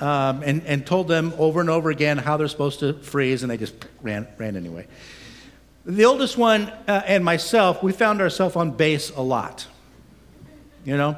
um, 0.00 0.42
and, 0.42 0.64
and 0.66 0.86
told 0.86 1.08
them 1.08 1.32
over 1.38 1.60
and 1.60 1.70
over 1.70 1.90
again 1.90 2.18
how 2.18 2.36
they're 2.36 2.48
supposed 2.48 2.80
to 2.80 2.94
freeze, 2.94 3.42
and 3.42 3.50
they 3.50 3.56
just 3.56 3.74
ran, 4.02 4.28
ran 4.38 4.56
anyway. 4.56 4.86
The 5.86 6.04
oldest 6.04 6.36
one 6.36 6.64
uh, 6.86 7.02
and 7.06 7.24
myself, 7.24 7.82
we 7.82 7.92
found 7.92 8.20
ourselves 8.20 8.56
on 8.56 8.72
base 8.72 9.10
a 9.10 9.22
lot. 9.22 9.66
You 10.84 10.96
know, 10.96 11.16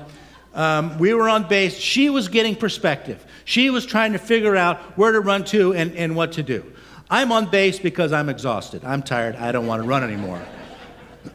um, 0.54 0.98
we 0.98 1.14
were 1.14 1.28
on 1.28 1.48
base. 1.48 1.76
She 1.76 2.10
was 2.10 2.28
getting 2.28 2.54
perspective. 2.54 3.24
She 3.44 3.70
was 3.70 3.86
trying 3.86 4.12
to 4.12 4.18
figure 4.18 4.56
out 4.56 4.78
where 4.96 5.12
to 5.12 5.20
run 5.20 5.44
to 5.46 5.74
and, 5.74 5.94
and 5.96 6.14
what 6.14 6.32
to 6.32 6.42
do. 6.42 6.72
I'm 7.10 7.32
on 7.32 7.50
base 7.50 7.78
because 7.78 8.12
I'm 8.12 8.28
exhausted. 8.28 8.84
I'm 8.84 9.02
tired. 9.02 9.36
I 9.36 9.50
don't 9.50 9.66
want 9.66 9.82
to 9.82 9.88
run 9.88 10.04
anymore. 10.04 10.40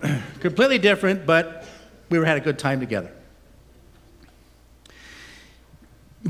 Completely 0.40 0.78
different, 0.78 1.26
but 1.26 1.66
we 2.10 2.18
had 2.20 2.38
a 2.38 2.42
good 2.42 2.58
time 2.58 2.80
together. 2.80 3.12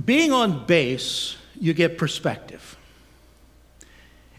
Being 0.04 0.32
on 0.32 0.66
base, 0.66 1.38
you 1.60 1.74
get 1.74 1.98
perspective. 1.98 2.78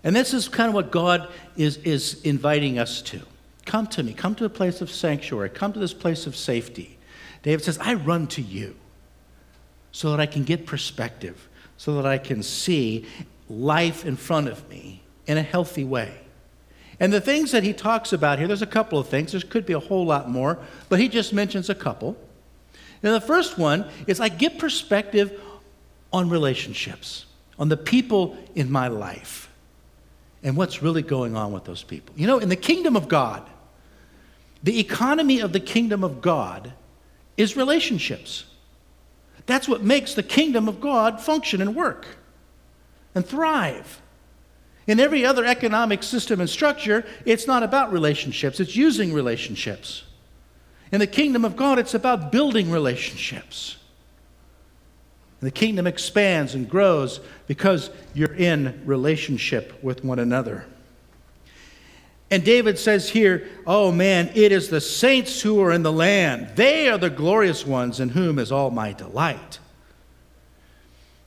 And 0.04 0.14
this 0.14 0.34
is 0.34 0.48
kind 0.48 0.68
of 0.68 0.74
what 0.74 0.90
God 0.90 1.28
is, 1.56 1.78
is 1.78 2.20
inviting 2.22 2.78
us 2.78 3.00
to. 3.02 3.22
Come 3.64 3.86
to 3.88 4.02
me. 4.02 4.12
Come 4.12 4.34
to 4.36 4.44
a 4.44 4.48
place 4.48 4.80
of 4.80 4.90
sanctuary. 4.90 5.50
Come 5.50 5.72
to 5.72 5.80
this 5.80 5.94
place 5.94 6.26
of 6.26 6.36
safety. 6.36 6.98
David 7.42 7.64
says, 7.64 7.78
I 7.78 7.94
run 7.94 8.26
to 8.28 8.42
you 8.42 8.76
so 9.96 10.10
that 10.10 10.20
I 10.20 10.26
can 10.26 10.44
get 10.44 10.66
perspective, 10.66 11.48
so 11.78 11.94
that 11.94 12.04
I 12.04 12.18
can 12.18 12.42
see 12.42 13.06
life 13.48 14.04
in 14.04 14.14
front 14.14 14.46
of 14.46 14.68
me 14.68 15.00
in 15.26 15.38
a 15.38 15.42
healthy 15.42 15.84
way. 15.84 16.12
And 17.00 17.10
the 17.10 17.20
things 17.20 17.50
that 17.52 17.62
he 17.62 17.72
talks 17.72 18.12
about 18.12 18.38
here, 18.38 18.46
there's 18.46 18.60
a 18.60 18.66
couple 18.66 18.98
of 18.98 19.08
things. 19.08 19.32
There 19.32 19.40
could 19.40 19.64
be 19.64 19.72
a 19.72 19.80
whole 19.80 20.04
lot 20.04 20.28
more, 20.28 20.58
but 20.90 21.00
he 21.00 21.08
just 21.08 21.32
mentions 21.32 21.70
a 21.70 21.74
couple. 21.74 22.14
And 23.02 23.14
the 23.14 23.22
first 23.22 23.56
one 23.56 23.88
is 24.06 24.20
I 24.20 24.28
get 24.28 24.58
perspective 24.58 25.40
on 26.12 26.28
relationships, 26.28 27.24
on 27.58 27.70
the 27.70 27.76
people 27.78 28.36
in 28.54 28.70
my 28.70 28.88
life, 28.88 29.50
and 30.42 30.58
what's 30.58 30.82
really 30.82 31.00
going 31.00 31.34
on 31.34 31.52
with 31.52 31.64
those 31.64 31.82
people. 31.82 32.14
You 32.18 32.26
know, 32.26 32.38
in 32.38 32.50
the 32.50 32.56
kingdom 32.56 32.96
of 32.96 33.08
God, 33.08 33.48
the 34.62 34.78
economy 34.78 35.40
of 35.40 35.54
the 35.54 35.60
kingdom 35.60 36.04
of 36.04 36.20
God 36.20 36.74
is 37.38 37.56
relationships. 37.56 38.44
That's 39.46 39.68
what 39.68 39.82
makes 39.82 40.14
the 40.14 40.22
kingdom 40.22 40.68
of 40.68 40.80
God 40.80 41.20
function 41.20 41.60
and 41.60 41.74
work 41.74 42.06
and 43.14 43.24
thrive. 43.24 44.02
In 44.86 45.00
every 45.00 45.24
other 45.24 45.44
economic 45.44 46.02
system 46.02 46.40
and 46.40 46.48
structure, 46.48 47.04
it's 47.24 47.46
not 47.46 47.62
about 47.62 47.92
relationships, 47.92 48.60
it's 48.60 48.76
using 48.76 49.12
relationships. 49.12 50.04
In 50.92 51.00
the 51.00 51.06
kingdom 51.06 51.44
of 51.44 51.56
God, 51.56 51.78
it's 51.78 51.94
about 51.94 52.30
building 52.30 52.70
relationships. 52.70 53.76
And 55.40 55.46
the 55.48 55.52
kingdom 55.52 55.86
expands 55.86 56.54
and 56.54 56.68
grows 56.68 57.20
because 57.46 57.90
you're 58.14 58.34
in 58.34 58.82
relationship 58.86 59.82
with 59.82 60.04
one 60.04 60.18
another. 60.18 60.64
And 62.30 62.44
David 62.44 62.78
says 62.78 63.08
here, 63.08 63.48
Oh 63.66 63.92
man, 63.92 64.30
it 64.34 64.50
is 64.52 64.68
the 64.68 64.80
saints 64.80 65.40
who 65.40 65.60
are 65.60 65.72
in 65.72 65.82
the 65.82 65.92
land. 65.92 66.56
They 66.56 66.88
are 66.88 66.98
the 66.98 67.10
glorious 67.10 67.64
ones 67.64 68.00
in 68.00 68.10
whom 68.10 68.38
is 68.38 68.50
all 68.50 68.70
my 68.70 68.92
delight. 68.92 69.58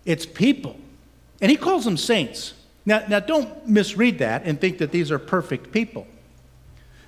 It's 0.06 0.26
people. 0.26 0.78
And 1.42 1.50
he 1.50 1.58
calls 1.58 1.86
them 1.86 1.98
saints. 1.98 2.54
Now, 2.86 3.04
now 3.08 3.20
don't 3.20 3.68
misread 3.68 4.20
that 4.20 4.44
and 4.46 4.60
think 4.60 4.80
that 4.80 4.92
these 4.92 5.12
are 5.12 5.20
perfect 5.20 5.72
people. 5.72 6.08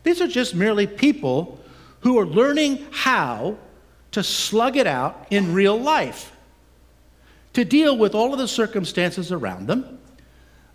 These 0.03 0.21
are 0.21 0.27
just 0.27 0.55
merely 0.55 0.87
people 0.87 1.59
who 2.01 2.17
are 2.17 2.25
learning 2.25 2.85
how 2.91 3.57
to 4.11 4.23
slug 4.23 4.77
it 4.77 4.87
out 4.87 5.27
in 5.29 5.53
real 5.53 5.79
life, 5.79 6.35
to 7.53 7.63
deal 7.63 7.97
with 7.97 8.13
all 8.13 8.33
of 8.33 8.39
the 8.39 8.47
circumstances 8.47 9.31
around 9.31 9.67
them, 9.67 9.99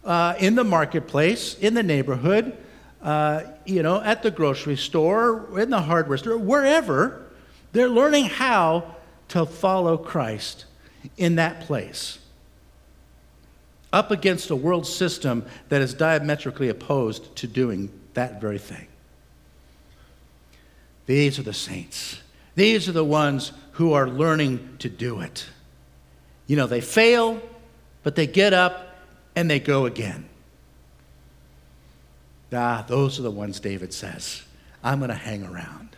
uh, 0.04 0.34
in 0.38 0.54
the 0.54 0.64
marketplace, 0.64 1.58
in 1.58 1.74
the 1.74 1.82
neighborhood, 1.82 2.56
uh, 3.06 3.44
you 3.64 3.84
know, 3.84 4.02
at 4.02 4.24
the 4.24 4.32
grocery 4.32 4.76
store, 4.76 5.60
in 5.60 5.70
the 5.70 5.80
hardware 5.80 6.18
store, 6.18 6.36
wherever, 6.36 7.24
they're 7.70 7.88
learning 7.88 8.24
how 8.24 8.96
to 9.28 9.46
follow 9.46 9.96
Christ 9.96 10.64
in 11.16 11.36
that 11.36 11.60
place. 11.60 12.18
Up 13.92 14.10
against 14.10 14.50
a 14.50 14.56
world 14.56 14.88
system 14.88 15.46
that 15.68 15.80
is 15.80 15.94
diametrically 15.94 16.68
opposed 16.68 17.36
to 17.36 17.46
doing 17.46 17.90
that 18.14 18.40
very 18.40 18.58
thing. 18.58 18.88
These 21.06 21.38
are 21.38 21.44
the 21.44 21.52
saints. 21.52 22.20
These 22.56 22.88
are 22.88 22.92
the 22.92 23.04
ones 23.04 23.52
who 23.72 23.92
are 23.92 24.08
learning 24.08 24.78
to 24.80 24.88
do 24.88 25.20
it. 25.20 25.46
You 26.48 26.56
know, 26.56 26.66
they 26.66 26.80
fail, 26.80 27.40
but 28.02 28.16
they 28.16 28.26
get 28.26 28.52
up 28.52 28.96
and 29.36 29.48
they 29.48 29.60
go 29.60 29.86
again. 29.86 30.28
Ah, 32.52 32.84
those 32.86 33.18
are 33.18 33.22
the 33.22 33.30
ones 33.30 33.60
David 33.60 33.92
says, 33.92 34.42
I'm 34.82 34.98
going 34.98 35.10
to 35.10 35.14
hang 35.14 35.44
around. 35.44 35.88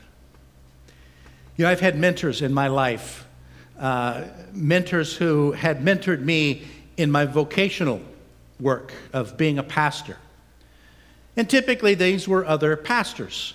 You 1.57 1.65
know, 1.65 1.71
I've 1.71 1.81
had 1.81 1.99
mentors 1.99 2.41
in 2.41 2.55
my 2.55 2.69
life, 2.69 3.27
uh, 3.79 4.25
mentors 4.53 5.15
who 5.15 5.53
had 5.53 5.81
mentored 5.81 6.23
me 6.23 6.63
in 6.97 7.11
my 7.11 7.27
vocational 7.27 8.01
work 8.61 8.93
of 9.13 9.37
being 9.37 9.59
a 9.59 9.63
pastor. 9.63 10.17
And 11.37 11.49
typically, 11.49 11.95
these 11.95 12.27
were 12.27 12.45
other 12.45 12.77
pastors 12.77 13.55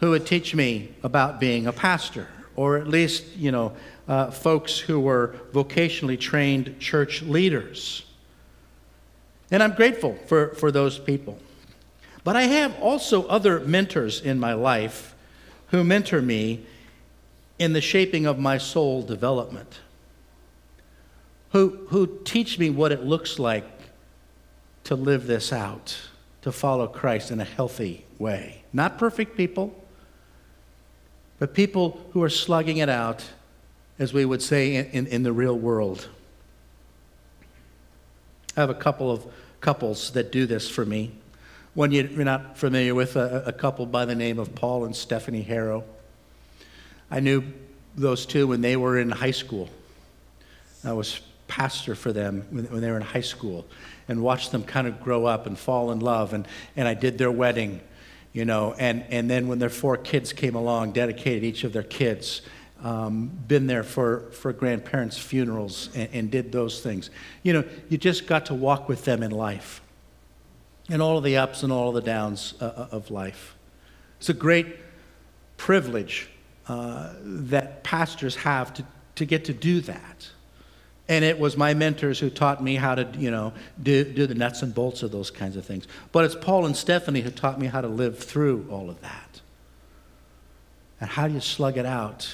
who 0.00 0.10
would 0.10 0.26
teach 0.26 0.54
me 0.54 0.94
about 1.02 1.40
being 1.40 1.66
a 1.66 1.72
pastor, 1.72 2.26
or 2.56 2.76
at 2.76 2.88
least, 2.88 3.36
you 3.36 3.52
know, 3.52 3.72
uh, 4.08 4.30
folks 4.30 4.78
who 4.78 4.98
were 4.98 5.36
vocationally 5.52 6.18
trained 6.18 6.80
church 6.80 7.22
leaders. 7.22 8.04
And 9.50 9.62
I'm 9.62 9.74
grateful 9.74 10.16
for, 10.26 10.54
for 10.54 10.70
those 10.72 10.98
people. 10.98 11.38
But 12.22 12.36
I 12.36 12.42
have 12.42 12.78
also 12.80 13.26
other 13.26 13.60
mentors 13.60 14.20
in 14.20 14.38
my 14.38 14.52
life 14.52 15.14
who 15.68 15.84
mentor 15.84 16.20
me 16.20 16.64
in 17.58 17.72
the 17.72 17.80
shaping 17.80 18.26
of 18.26 18.38
my 18.38 18.58
soul 18.58 19.02
development, 19.02 19.80
who, 21.50 21.86
who 21.88 22.18
teach 22.24 22.58
me 22.58 22.70
what 22.70 22.92
it 22.92 23.04
looks 23.04 23.38
like 23.38 23.64
to 24.84 24.94
live 24.94 25.26
this 25.26 25.52
out, 25.52 25.96
to 26.42 26.50
follow 26.50 26.86
Christ 26.86 27.30
in 27.30 27.40
a 27.40 27.44
healthy 27.44 28.04
way. 28.18 28.62
Not 28.72 28.98
perfect 28.98 29.36
people, 29.36 29.74
but 31.38 31.54
people 31.54 32.00
who 32.12 32.22
are 32.22 32.30
slugging 32.30 32.78
it 32.78 32.88
out, 32.88 33.24
as 33.98 34.12
we 34.12 34.24
would 34.24 34.42
say 34.42 34.74
in, 34.74 34.86
in, 34.86 35.06
in 35.06 35.22
the 35.22 35.32
real 35.32 35.58
world. 35.58 36.08
I 38.56 38.60
have 38.60 38.70
a 38.70 38.74
couple 38.74 39.10
of 39.10 39.26
couples 39.60 40.12
that 40.12 40.32
do 40.32 40.46
this 40.46 40.68
for 40.68 40.84
me. 40.84 41.12
One 41.74 41.92
you're 41.92 42.24
not 42.24 42.58
familiar 42.58 42.94
with, 42.94 43.16
a, 43.16 43.44
a 43.46 43.52
couple 43.52 43.86
by 43.86 44.04
the 44.04 44.14
name 44.14 44.38
of 44.38 44.54
Paul 44.54 44.84
and 44.84 44.94
Stephanie 44.94 45.42
Harrow. 45.42 45.84
I 47.10 47.20
knew 47.20 47.44
those 47.94 48.26
two 48.26 48.48
when 48.48 48.60
they 48.60 48.76
were 48.76 48.98
in 48.98 49.10
high 49.10 49.30
school. 49.30 49.68
I 50.84 50.92
was 50.92 51.20
pastor 51.46 51.94
for 51.94 52.12
them 52.12 52.44
when, 52.50 52.64
when 52.66 52.80
they 52.80 52.90
were 52.90 52.96
in 52.96 53.02
high 53.02 53.20
school 53.20 53.66
and 54.08 54.22
watched 54.22 54.52
them 54.52 54.64
kind 54.64 54.86
of 54.86 55.00
grow 55.00 55.26
up 55.26 55.46
and 55.46 55.58
fall 55.58 55.92
in 55.92 56.00
love. 56.00 56.32
And, 56.32 56.46
and 56.76 56.88
I 56.88 56.94
did 56.94 57.18
their 57.18 57.30
wedding, 57.30 57.80
you 58.32 58.44
know, 58.44 58.74
and, 58.78 59.04
and 59.10 59.30
then 59.30 59.46
when 59.46 59.58
their 59.58 59.68
four 59.68 59.96
kids 59.96 60.32
came 60.32 60.54
along, 60.54 60.92
dedicated 60.92 61.44
each 61.44 61.64
of 61.64 61.72
their 61.72 61.82
kids 61.82 62.42
um, 62.82 63.30
been 63.46 63.66
there 63.66 63.82
for, 63.82 64.30
for 64.32 64.52
grandparents' 64.52 65.18
funerals 65.18 65.90
and, 65.94 66.08
and, 66.12 66.30
did 66.30 66.50
those 66.50 66.80
things. 66.80 67.10
You 67.42 67.52
know, 67.52 67.64
you 67.90 67.98
just 67.98 68.26
got 68.26 68.46
to 68.46 68.54
walk 68.54 68.88
with 68.88 69.04
them 69.04 69.22
in 69.22 69.32
life 69.32 69.82
and 70.90 71.00
all 71.00 71.16
of 71.16 71.24
the 71.24 71.36
ups 71.36 71.62
and 71.62 71.72
all 71.72 71.88
of 71.88 71.94
the 71.94 72.02
downs 72.02 72.54
uh, 72.60 72.64
uh, 72.64 72.88
of 72.90 73.10
life. 73.10 73.54
It's 74.18 74.28
a 74.28 74.34
great 74.34 74.76
privilege 75.56 76.28
uh, 76.68 77.12
that 77.22 77.82
pastors 77.82 78.36
have 78.36 78.74
to, 78.74 78.84
to 79.14 79.24
get 79.24 79.44
to 79.46 79.52
do 79.52 79.80
that. 79.82 80.28
And 81.08 81.24
it 81.24 81.38
was 81.38 81.56
my 81.56 81.74
mentors 81.74 82.20
who 82.20 82.30
taught 82.30 82.62
me 82.62 82.76
how 82.76 82.94
to, 82.94 83.08
you 83.18 83.30
know, 83.30 83.52
do, 83.82 84.04
do 84.04 84.26
the 84.26 84.34
nuts 84.34 84.62
and 84.62 84.74
bolts 84.74 85.02
of 85.02 85.10
those 85.10 85.30
kinds 85.30 85.56
of 85.56 85.64
things. 85.64 85.88
But 86.12 86.24
it's 86.24 86.36
Paul 86.36 86.66
and 86.66 86.76
Stephanie 86.76 87.20
who 87.20 87.30
taught 87.30 87.58
me 87.58 87.66
how 87.66 87.80
to 87.80 87.88
live 87.88 88.18
through 88.18 88.68
all 88.70 88.90
of 88.90 89.00
that. 89.00 89.40
And 91.00 91.10
how 91.10 91.26
do 91.26 91.34
you 91.34 91.40
slug 91.40 91.78
it 91.78 91.86
out 91.86 92.28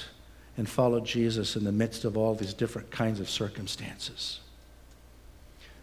and 0.57 0.67
follow 0.67 0.99
Jesus 0.99 1.55
in 1.55 1.63
the 1.63 1.71
midst 1.71 2.03
of 2.03 2.17
all 2.17 2.33
these 2.33 2.53
different 2.53 2.89
kinds 2.89 3.19
of 3.19 3.29
circumstances. 3.29 4.39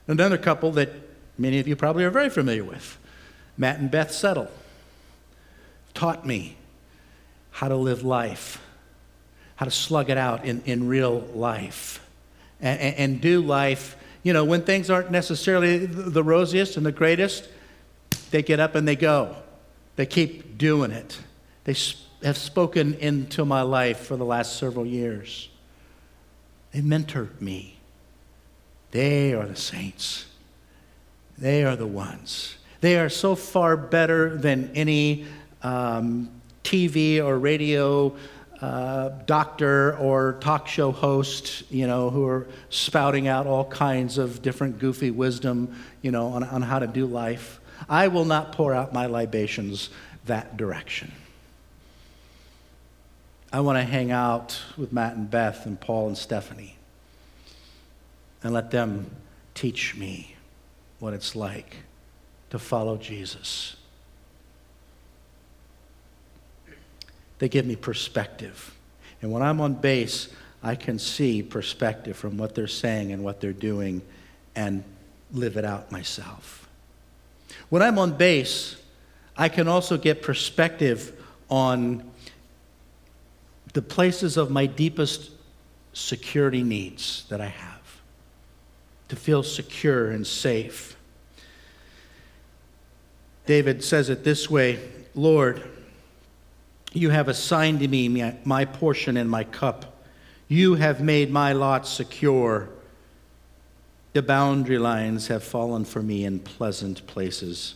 Another 0.08 0.36
couple 0.36 0.72
that 0.72 0.90
many 1.38 1.58
of 1.58 1.68
you 1.68 1.76
probably 1.76 2.04
are 2.04 2.10
very 2.10 2.30
familiar 2.30 2.64
with, 2.64 2.98
Matt 3.56 3.78
and 3.78 3.90
Beth 3.90 4.12
Settle, 4.12 4.50
taught 5.92 6.26
me 6.26 6.56
how 7.50 7.68
to 7.68 7.76
live 7.76 8.02
life, 8.02 8.60
how 9.56 9.64
to 9.64 9.70
slug 9.70 10.10
it 10.10 10.18
out 10.18 10.44
in, 10.44 10.62
in 10.66 10.88
real 10.88 11.20
life, 11.34 12.04
and, 12.60 12.80
and, 12.80 12.96
and 12.96 13.20
do 13.20 13.40
life. 13.40 13.96
You 14.22 14.32
know, 14.32 14.44
when 14.44 14.62
things 14.62 14.90
aren't 14.90 15.10
necessarily 15.10 15.86
the 15.86 16.22
rosiest 16.22 16.76
and 16.76 16.84
the 16.84 16.92
greatest, 16.92 17.48
they 18.30 18.42
get 18.42 18.58
up 18.58 18.74
and 18.74 18.88
they 18.88 18.96
go. 18.96 19.36
They 19.96 20.06
keep 20.06 20.58
doing 20.58 20.90
it. 20.90 21.18
They 21.64 21.76
have 22.24 22.36
spoken 22.36 22.94
into 22.94 23.44
my 23.44 23.62
life 23.62 23.98
for 23.98 24.16
the 24.16 24.24
last 24.24 24.56
several 24.56 24.86
years. 24.86 25.48
They 26.72 26.80
mentor 26.80 27.30
me. 27.38 27.78
They 28.90 29.32
are 29.32 29.46
the 29.46 29.56
saints. 29.56 30.26
They 31.38 31.64
are 31.64 31.76
the 31.76 31.86
ones. 31.86 32.56
They 32.80 32.98
are 32.98 33.08
so 33.08 33.34
far 33.34 33.76
better 33.76 34.36
than 34.36 34.70
any 34.74 35.26
um, 35.62 36.30
TV 36.62 37.24
or 37.24 37.38
radio 37.38 38.14
uh, 38.60 39.10
doctor 39.26 39.96
or 39.98 40.34
talk 40.40 40.68
show 40.68 40.92
host, 40.92 41.70
you 41.70 41.86
know, 41.86 42.10
who 42.10 42.26
are 42.26 42.46
spouting 42.70 43.28
out 43.28 43.46
all 43.46 43.64
kinds 43.64 44.16
of 44.16 44.42
different 44.42 44.78
goofy 44.78 45.10
wisdom, 45.10 45.74
you 46.02 46.10
know, 46.10 46.28
on, 46.28 46.44
on 46.44 46.62
how 46.62 46.78
to 46.78 46.86
do 46.86 47.06
life. 47.06 47.60
I 47.88 48.08
will 48.08 48.24
not 48.24 48.52
pour 48.52 48.72
out 48.72 48.92
my 48.92 49.06
libations 49.06 49.90
that 50.26 50.56
direction. 50.56 51.12
I 53.52 53.60
want 53.60 53.78
to 53.78 53.84
hang 53.84 54.10
out 54.10 54.60
with 54.76 54.92
Matt 54.92 55.14
and 55.14 55.30
Beth 55.30 55.66
and 55.66 55.80
Paul 55.80 56.08
and 56.08 56.18
Stephanie 56.18 56.76
and 58.42 58.52
let 58.52 58.70
them 58.70 59.10
teach 59.54 59.94
me 59.94 60.33
what 61.04 61.12
it's 61.12 61.36
like 61.36 61.76
to 62.48 62.58
follow 62.58 62.96
Jesus. 62.96 63.76
They 67.38 67.50
give 67.50 67.66
me 67.66 67.76
perspective. 67.76 68.74
And 69.20 69.30
when 69.30 69.42
I'm 69.42 69.60
on 69.60 69.74
base, 69.74 70.30
I 70.62 70.76
can 70.76 70.98
see 70.98 71.42
perspective 71.42 72.16
from 72.16 72.38
what 72.38 72.54
they're 72.54 72.66
saying 72.66 73.12
and 73.12 73.22
what 73.22 73.38
they're 73.38 73.52
doing 73.52 74.00
and 74.56 74.82
live 75.30 75.58
it 75.58 75.64
out 75.66 75.92
myself. 75.92 76.66
When 77.68 77.82
I'm 77.82 77.98
on 77.98 78.16
base, 78.16 78.76
I 79.36 79.50
can 79.50 79.68
also 79.68 79.98
get 79.98 80.22
perspective 80.22 81.22
on 81.50 82.10
the 83.74 83.82
places 83.82 84.38
of 84.38 84.50
my 84.50 84.64
deepest 84.64 85.32
security 85.92 86.62
needs 86.62 87.26
that 87.28 87.42
I 87.42 87.48
have 87.48 87.74
to 89.08 89.16
feel 89.16 89.42
secure 89.42 90.10
and 90.10 90.26
safe. 90.26 90.93
David 93.46 93.84
says 93.84 94.08
it 94.08 94.24
this 94.24 94.48
way 94.48 94.80
Lord, 95.14 95.62
you 96.92 97.10
have 97.10 97.28
assigned 97.28 97.80
to 97.80 97.88
me 97.88 98.32
my 98.44 98.64
portion 98.64 99.16
and 99.16 99.30
my 99.30 99.44
cup. 99.44 100.04
You 100.48 100.74
have 100.74 101.00
made 101.00 101.30
my 101.30 101.52
lot 101.52 101.86
secure. 101.86 102.68
The 104.12 104.22
boundary 104.22 104.78
lines 104.78 105.26
have 105.28 105.42
fallen 105.42 105.84
for 105.84 106.02
me 106.02 106.24
in 106.24 106.38
pleasant 106.38 107.06
places. 107.06 107.74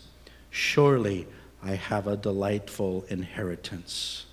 Surely 0.50 1.26
I 1.62 1.72
have 1.72 2.06
a 2.06 2.16
delightful 2.16 3.04
inheritance. 3.08 4.26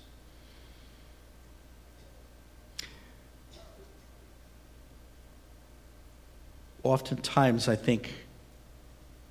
oftentimes 6.86 7.68
I 7.68 7.76
think 7.76 8.14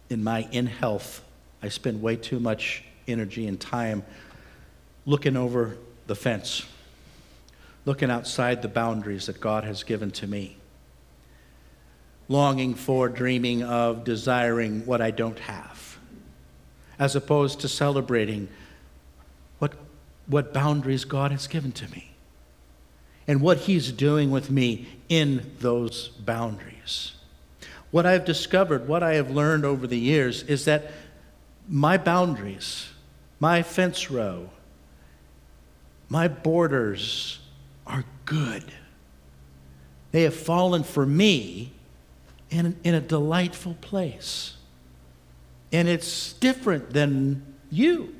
in 0.09 0.23
my 0.23 0.47
in 0.51 0.67
health, 0.67 1.23
I 1.65 1.69
spend 1.69 1.99
way 1.99 2.15
too 2.15 2.39
much 2.39 2.83
energy 3.07 3.47
and 3.47 3.59
time 3.59 4.03
looking 5.07 5.35
over 5.35 5.77
the 6.05 6.15
fence, 6.15 6.63
looking 7.85 8.11
outside 8.11 8.61
the 8.61 8.67
boundaries 8.67 9.25
that 9.25 9.41
God 9.41 9.63
has 9.63 9.81
given 9.81 10.11
to 10.11 10.27
me, 10.27 10.57
longing 12.27 12.75
for, 12.75 13.09
dreaming 13.09 13.63
of, 13.63 14.03
desiring 14.03 14.85
what 14.85 15.01
I 15.01 15.09
don't 15.09 15.39
have, 15.39 15.97
as 16.99 17.15
opposed 17.15 17.61
to 17.61 17.67
celebrating 17.67 18.47
what, 19.57 19.73
what 20.27 20.53
boundaries 20.53 21.03
God 21.03 21.31
has 21.31 21.47
given 21.47 21.71
to 21.71 21.89
me 21.89 22.11
and 23.27 23.41
what 23.41 23.57
He's 23.57 23.91
doing 23.91 24.29
with 24.29 24.51
me 24.51 24.87
in 25.09 25.51
those 25.61 26.09
boundaries. 26.09 27.13
What 27.89 28.05
I've 28.05 28.25
discovered, 28.25 28.87
what 28.87 29.01
I 29.01 29.15
have 29.15 29.31
learned 29.31 29.65
over 29.65 29.87
the 29.87 29.97
years, 29.97 30.43
is 30.43 30.65
that 30.65 30.91
my 31.67 31.97
boundaries, 31.97 32.89
my 33.39 33.63
fence 33.63 34.09
row, 34.11 34.49
my 36.09 36.27
borders 36.27 37.39
are 37.87 38.05
good. 38.25 38.63
They 40.11 40.23
have 40.23 40.35
fallen 40.35 40.83
for 40.83 41.05
me 41.05 41.73
in, 42.49 42.77
in 42.83 42.93
a 42.93 43.01
delightful 43.01 43.75
place. 43.81 44.55
And 45.71 45.87
it's 45.87 46.33
different 46.33 46.91
than 46.91 47.43
you, 47.69 48.15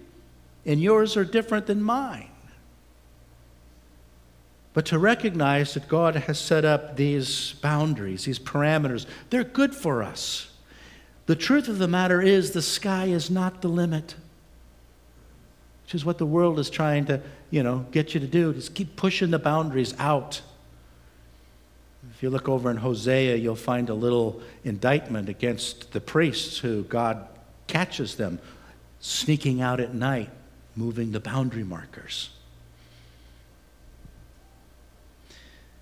and 0.66 0.82
yours 0.82 1.16
are 1.16 1.24
different 1.24 1.68
than 1.68 1.82
mine 1.82 2.30
but 4.76 4.86
to 4.88 5.00
recognize 5.00 5.74
that 5.74 5.88
God 5.88 6.18
has 6.18 6.38
set 6.38 6.66
up 6.66 6.98
these 6.98 7.54
boundaries, 7.62 8.26
these 8.26 8.38
parameters. 8.38 9.06
They're 9.30 9.46
good 9.46 9.74
for 9.74 10.04
us. 10.04 10.52
The 11.26 11.36
truth 11.36 11.68
of 11.68 11.80
the 11.80 11.88
matter 11.88 12.22
is, 12.22 12.52
the 12.52 12.62
sky 12.62 13.06
is 13.06 13.30
not 13.30 13.62
the 13.62 13.68
limit. 13.68 14.16
which 15.86 15.94
is 15.94 16.04
what 16.04 16.18
the 16.18 16.26
world 16.26 16.58
is 16.58 16.70
trying 16.70 17.06
to, 17.06 17.22
you 17.52 17.62
know, 17.62 17.86
get 17.92 18.16
you 18.16 18.20
to 18.20 18.26
do. 18.28 18.54
Just 18.54 18.74
keep 18.74 18.96
pushing 18.96 19.30
the 19.30 19.38
boundaries 19.38 19.94
out. 20.00 20.42
If 22.16 22.24
you 22.24 22.32
look 22.32 22.50
over 22.50 22.72
in 22.72 22.78
Hosea, 22.78 23.36
you'll 23.36 23.56
find 23.56 23.90
a 23.90 23.94
little 23.94 24.42
indictment 24.64 25.30
against 25.30 25.92
the 25.92 26.02
priests 26.02 26.58
who 26.58 26.84
God 26.84 27.28
catches 27.68 28.16
them 28.16 28.40
sneaking 29.00 29.62
out 29.62 29.80
at 29.80 29.94
night, 29.94 30.30
moving 30.76 31.12
the 31.12 31.20
boundary 31.20 31.64
markers. 31.64 32.32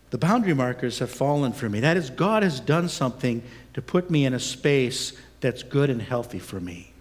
The 0.10 0.18
boundary 0.18 0.54
markers 0.54 1.00
have 1.00 1.12
fallen 1.12 1.54
for 1.54 1.70
me. 1.70 1.80
That 1.80 1.96
is, 1.96 2.10
God 2.10 2.44
has 2.44 2.60
done 2.60 2.90
something 2.90 3.42
to 3.74 3.82
put 3.82 4.12
me 4.12 4.26
in 4.26 4.34
a 4.34 4.40
space 4.40 5.14
that's 5.44 5.62
good 5.62 5.92
and 5.92 6.02
healthy 6.02 6.40
for 6.40 6.60
me. 6.60 6.92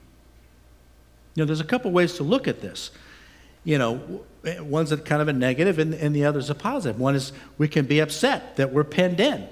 You 1.34 1.42
know, 1.42 1.46
there's 1.46 1.60
a 1.60 1.64
couple 1.64 1.90
ways 1.92 2.14
to 2.14 2.24
look 2.24 2.46
at 2.46 2.60
this. 2.60 2.90
You 3.64 3.78
know, 3.78 4.24
one's 4.60 4.92
a 4.92 4.98
kind 4.98 5.22
of 5.22 5.28
a 5.28 5.32
negative 5.32 5.78
and, 5.78 5.94
and 5.94 6.14
the 6.14 6.26
other's 6.26 6.50
a 6.50 6.54
positive. 6.54 7.00
One 7.00 7.14
is 7.14 7.32
we 7.56 7.68
can 7.68 7.86
be 7.86 8.00
upset 8.00 8.56
that 8.56 8.72
we're 8.72 8.84
penned 8.84 9.20
in. 9.20 9.48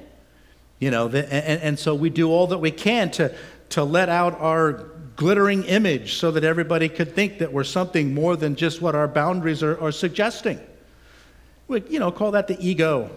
You 0.80 0.90
know, 0.90 1.08
the, 1.08 1.32
and, 1.32 1.62
and 1.62 1.78
so 1.78 1.94
we 1.94 2.10
do 2.10 2.30
all 2.30 2.48
that 2.48 2.58
we 2.58 2.70
can 2.72 3.10
to, 3.12 3.34
to 3.70 3.84
let 3.84 4.08
out 4.08 4.38
our 4.40 4.84
glittering 5.14 5.62
image 5.64 6.14
so 6.14 6.32
that 6.32 6.42
everybody 6.42 6.88
could 6.88 7.14
think 7.14 7.38
that 7.38 7.52
we're 7.52 7.64
something 7.64 8.12
more 8.12 8.36
than 8.36 8.56
just 8.56 8.82
what 8.82 8.94
our 8.94 9.06
boundaries 9.06 9.62
are, 9.62 9.80
are 9.80 9.92
suggesting. 9.92 10.58
We, 11.68 11.82
you 11.88 12.00
know, 12.00 12.10
call 12.10 12.32
that 12.32 12.48
the 12.48 12.58
ego. 12.58 13.10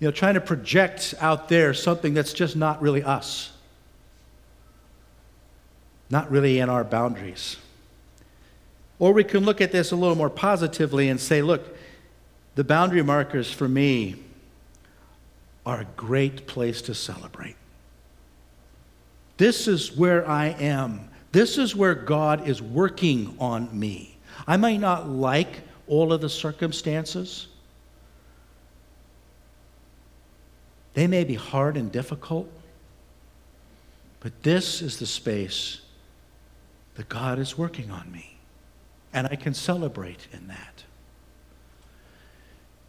You 0.00 0.08
know, 0.08 0.12
trying 0.12 0.34
to 0.34 0.40
project 0.40 1.14
out 1.20 1.48
there 1.48 1.72
something 1.72 2.12
that's 2.12 2.34
just 2.34 2.56
not 2.56 2.82
really 2.82 3.02
us 3.02 3.52
not 6.10 6.30
really 6.30 6.58
in 6.58 6.68
our 6.68 6.84
boundaries. 6.84 7.56
Or 8.98 9.12
we 9.12 9.24
can 9.24 9.44
look 9.44 9.60
at 9.60 9.72
this 9.72 9.92
a 9.92 9.96
little 9.96 10.16
more 10.16 10.28
positively 10.28 11.08
and 11.08 11.18
say, 11.18 11.40
look, 11.40 11.76
the 12.56 12.64
boundary 12.64 13.02
markers 13.02 13.50
for 13.50 13.68
me 13.68 14.16
are 15.64 15.80
a 15.80 15.86
great 15.96 16.46
place 16.46 16.82
to 16.82 16.94
celebrate. 16.94 17.56
This 19.36 19.68
is 19.68 19.96
where 19.96 20.28
I 20.28 20.48
am. 20.48 21.08
This 21.32 21.56
is 21.56 21.74
where 21.76 21.94
God 21.94 22.46
is 22.48 22.60
working 22.60 23.36
on 23.38 23.78
me. 23.78 24.18
I 24.46 24.56
might 24.56 24.80
not 24.80 25.08
like 25.08 25.60
all 25.86 26.12
of 26.12 26.20
the 26.20 26.28
circumstances. 26.28 27.46
They 30.94 31.06
may 31.06 31.24
be 31.24 31.34
hard 31.34 31.76
and 31.76 31.90
difficult, 31.90 32.50
but 34.18 34.42
this 34.42 34.82
is 34.82 34.98
the 34.98 35.06
space 35.06 35.80
that 36.94 37.08
God 37.08 37.38
is 37.38 37.56
working 37.56 37.90
on 37.90 38.10
me. 38.10 38.36
And 39.12 39.26
I 39.26 39.36
can 39.36 39.54
celebrate 39.54 40.28
in 40.32 40.48
that. 40.48 40.84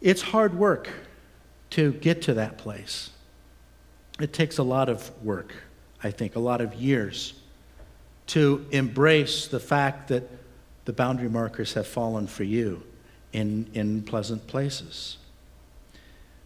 It's 0.00 0.22
hard 0.22 0.54
work 0.54 0.88
to 1.70 1.92
get 1.94 2.22
to 2.22 2.34
that 2.34 2.58
place. 2.58 3.10
It 4.20 4.32
takes 4.32 4.58
a 4.58 4.62
lot 4.62 4.88
of 4.88 5.10
work, 5.24 5.54
I 6.02 6.10
think, 6.10 6.36
a 6.36 6.40
lot 6.40 6.60
of 6.60 6.74
years 6.74 7.34
to 8.28 8.66
embrace 8.70 9.48
the 9.48 9.60
fact 9.60 10.08
that 10.08 10.28
the 10.84 10.92
boundary 10.92 11.28
markers 11.28 11.74
have 11.74 11.86
fallen 11.86 12.26
for 12.26 12.44
you 12.44 12.82
in, 13.32 13.68
in 13.74 14.02
pleasant 14.02 14.46
places. 14.46 15.18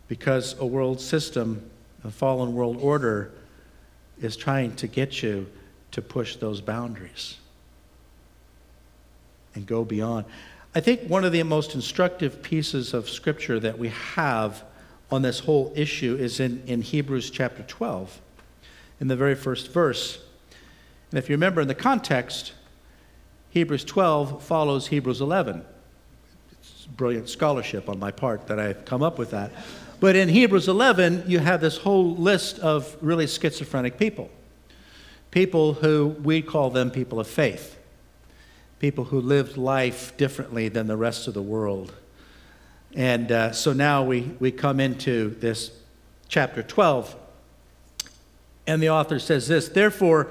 Because 0.09 0.59
a 0.61 0.67
world 0.67 1.01
system, 1.01 1.69
a 2.05 2.11
fallen 2.11 2.55
world 2.55 2.79
order, 2.81 3.33
is 4.21 4.37
trying 4.37 4.75
to 4.77 4.87
get 4.87 5.23
you 5.23 5.47
to 5.91 6.03
push 6.03 6.37
those 6.37 6.61
boundaries 6.61 7.39
and 9.57 9.67
go 9.67 9.85
beyond. 9.85 10.27
I 10.75 10.81
think 10.81 11.09
one 11.09 11.25
of 11.25 11.33
the 11.33 11.43
most 11.43 11.75
instructive 11.75 12.43
pieces 12.43 12.93
of 12.93 13.09
scripture 13.09 13.59
that 13.61 13.79
we 13.79 13.89
have 13.89 14.63
on 15.11 15.23
this 15.23 15.41
whole 15.41 15.73
issue 15.75 16.17
is 16.17 16.39
in, 16.39 16.63
in 16.67 16.83
Hebrews 16.83 17.31
chapter 17.31 17.63
12, 17.63 18.21
in 19.01 19.09
the 19.09 19.17
very 19.17 19.35
first 19.35 19.73
verse. 19.73 20.19
And 21.11 21.19
if 21.19 21.31
you 21.31 21.35
remember 21.35 21.61
in 21.61 21.69
the 21.69 21.75
context, 21.75 22.53
Hebrews 23.51 23.85
12 23.85 24.43
follows 24.43 24.89
Hebrews 24.89 25.21
11. 25.21 25.65
It's 26.53 26.87
brilliant 26.97 27.31
scholarship 27.31 27.89
on 27.89 27.99
my 27.99 28.11
part 28.11 28.47
that 28.49 28.59
I've 28.59 28.85
come 28.85 29.03
up 29.03 29.19
with 29.19 29.31
that. 29.31 29.53
But 29.99 30.15
in 30.15 30.29
Hebrews 30.29 30.69
11, 30.69 31.25
you 31.27 31.39
have 31.39 31.63
this 31.63 31.79
whole 31.79 32.15
list 32.17 32.59
of 32.59 32.97
really 33.01 33.27
schizophrenic 33.27 33.99
people. 33.99 34.29
People 35.31 35.73
who 35.73 36.09
we 36.23 36.43
call 36.43 36.69
them 36.69 36.91
people 36.91 37.19
of 37.19 37.27
faith 37.27 37.79
people 38.79 39.05
who 39.05 39.21
lived 39.21 39.57
life 39.57 40.17
differently 40.17 40.69
than 40.69 40.87
the 40.87 40.97
rest 40.97 41.27
of 41.29 41.35
the 41.35 41.43
world. 41.43 41.95
And 42.95 43.33
uh, 43.33 43.53
so 43.53 43.73
now 43.73 44.03
we, 44.03 44.35
we 44.39 44.51
come 44.53 44.81
into 44.81 45.31
this 45.41 45.71
chapter 46.29 46.63
12. 46.63 47.15
And 48.67 48.83
the 48.83 48.91
author 48.91 49.19
says 49.19 49.49
this 49.49 49.69
Therefore, 49.69 50.29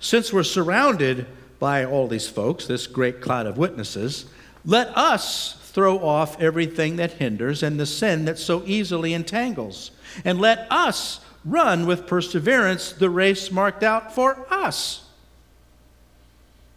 since 0.00 0.32
we're 0.32 0.44
surrounded 0.44 1.26
by 1.58 1.84
all 1.84 2.08
these 2.08 2.28
folks, 2.28 2.66
this 2.66 2.86
great 2.86 3.20
cloud 3.20 3.46
of 3.46 3.58
witnesses, 3.58 4.26
let 4.64 4.88
us 4.96 5.54
throw 5.62 5.98
off 5.98 6.40
everything 6.40 6.96
that 6.96 7.12
hinders 7.12 7.62
and 7.62 7.78
the 7.78 7.86
sin 7.86 8.24
that 8.24 8.38
so 8.38 8.62
easily 8.66 9.12
entangles. 9.12 9.92
And 10.24 10.40
let 10.40 10.66
us 10.70 11.20
run 11.44 11.86
with 11.86 12.06
perseverance 12.06 12.92
the 12.92 13.10
race 13.10 13.50
marked 13.50 13.82
out 13.82 14.14
for 14.14 14.46
us 14.52 15.07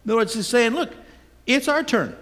in 0.04 0.10
other 0.10 0.18
words, 0.18 0.34
he's 0.34 0.46
saying, 0.46 0.72
look, 0.72 0.92
it's 1.46 1.68
our 1.68 1.82
turn. 1.82 2.16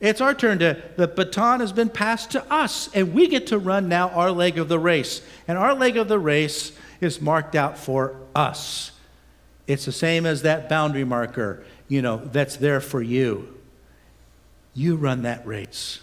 It's 0.00 0.20
our 0.20 0.34
turn 0.34 0.58
to, 0.60 0.82
the 0.96 1.06
baton 1.06 1.60
has 1.60 1.72
been 1.72 1.90
passed 1.90 2.30
to 2.32 2.52
us, 2.52 2.88
and 2.94 3.12
we 3.12 3.28
get 3.28 3.48
to 3.48 3.58
run 3.58 3.88
now 3.88 4.08
our 4.10 4.30
leg 4.30 4.58
of 4.58 4.68
the 4.68 4.78
race. 4.78 5.20
And 5.46 5.58
our 5.58 5.74
leg 5.74 5.96
of 5.96 6.08
the 6.08 6.18
race 6.18 6.72
is 7.00 7.20
marked 7.20 7.54
out 7.54 7.76
for 7.76 8.16
us. 8.34 8.92
It's 9.66 9.84
the 9.84 9.92
same 9.92 10.26
as 10.26 10.42
that 10.42 10.68
boundary 10.68 11.04
marker, 11.04 11.62
you 11.86 12.02
know, 12.02 12.16
that's 12.16 12.56
there 12.56 12.80
for 12.80 13.02
you. 13.02 13.54
You 14.74 14.96
run 14.96 15.22
that 15.22 15.46
race. 15.46 16.00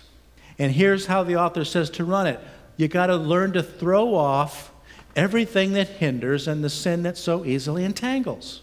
And 0.60 0.72
here's 0.72 1.08
how 1.08 1.24
the 1.24 1.36
author 1.36 1.66
says 1.66 1.90
to 1.92 2.06
run 2.06 2.28
it 2.28 2.40
you 2.78 2.88
got 2.88 3.08
to 3.08 3.16
learn 3.16 3.54
to 3.54 3.64
throw 3.64 4.14
off 4.14 4.72
everything 5.16 5.74
that 5.74 5.88
hinders 5.88 6.48
and 6.48 6.64
the 6.64 6.70
sin 6.70 7.02
that 7.04 7.18
so 7.18 7.44
easily 7.44 7.84
entangles. 7.84 8.62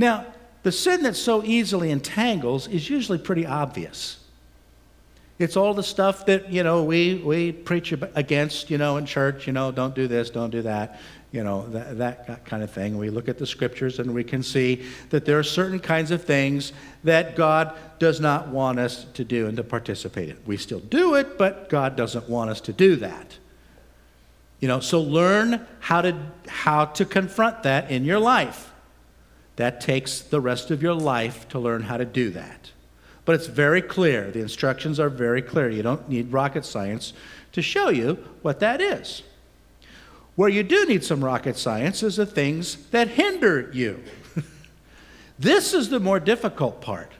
Now, 0.00 0.24
the 0.62 0.72
sin 0.72 1.02
that 1.02 1.14
so 1.14 1.44
easily 1.44 1.90
entangles 1.90 2.66
is 2.68 2.88
usually 2.88 3.18
pretty 3.18 3.44
obvious. 3.44 4.16
It's 5.38 5.58
all 5.58 5.74
the 5.74 5.82
stuff 5.82 6.24
that, 6.24 6.50
you 6.50 6.62
know, 6.62 6.84
we, 6.84 7.16
we 7.16 7.52
preach 7.52 7.92
against, 8.14 8.70
you 8.70 8.78
know, 8.78 8.96
in 8.96 9.04
church, 9.04 9.46
you 9.46 9.52
know, 9.52 9.70
don't 9.70 9.94
do 9.94 10.08
this, 10.08 10.30
don't 10.30 10.48
do 10.48 10.62
that, 10.62 10.98
you 11.32 11.44
know, 11.44 11.68
that, 11.68 11.98
that 11.98 12.46
kind 12.46 12.62
of 12.62 12.70
thing. 12.70 12.96
We 12.96 13.10
look 13.10 13.28
at 13.28 13.36
the 13.36 13.46
scriptures 13.46 13.98
and 13.98 14.14
we 14.14 14.24
can 14.24 14.42
see 14.42 14.86
that 15.10 15.26
there 15.26 15.38
are 15.38 15.42
certain 15.42 15.78
kinds 15.78 16.12
of 16.12 16.24
things 16.24 16.72
that 17.04 17.36
God 17.36 17.76
does 17.98 18.20
not 18.20 18.48
want 18.48 18.78
us 18.78 19.04
to 19.12 19.22
do 19.22 19.48
and 19.48 19.56
to 19.58 19.62
participate 19.62 20.30
in. 20.30 20.38
We 20.46 20.56
still 20.56 20.80
do 20.80 21.14
it, 21.16 21.36
but 21.36 21.68
God 21.68 21.94
doesn't 21.94 22.26
want 22.26 22.48
us 22.48 22.62
to 22.62 22.72
do 22.72 22.96
that. 22.96 23.36
You 24.60 24.68
know, 24.68 24.80
so 24.80 25.02
learn 25.02 25.66
how 25.80 26.00
to, 26.00 26.16
how 26.48 26.86
to 26.86 27.04
confront 27.04 27.64
that 27.64 27.90
in 27.90 28.06
your 28.06 28.18
life. 28.18 28.70
That 29.60 29.82
takes 29.82 30.20
the 30.20 30.40
rest 30.40 30.70
of 30.70 30.82
your 30.82 30.94
life 30.94 31.46
to 31.50 31.58
learn 31.58 31.82
how 31.82 31.98
to 31.98 32.06
do 32.06 32.30
that. 32.30 32.70
But 33.26 33.34
it's 33.34 33.46
very 33.46 33.82
clear. 33.82 34.30
The 34.30 34.40
instructions 34.40 34.98
are 34.98 35.10
very 35.10 35.42
clear. 35.42 35.68
You 35.68 35.82
don't 35.82 36.08
need 36.08 36.32
rocket 36.32 36.64
science 36.64 37.12
to 37.52 37.60
show 37.60 37.90
you 37.90 38.14
what 38.40 38.60
that 38.60 38.80
is. 38.80 39.22
Where 40.34 40.48
you 40.48 40.62
do 40.62 40.86
need 40.86 41.04
some 41.04 41.22
rocket 41.22 41.58
science 41.58 42.02
is 42.02 42.16
the 42.16 42.24
things 42.24 42.86
that 42.86 43.08
hinder 43.08 43.70
you. 43.74 44.02
this 45.38 45.74
is 45.74 45.90
the 45.90 46.00
more 46.00 46.20
difficult 46.20 46.80
part. 46.80 47.12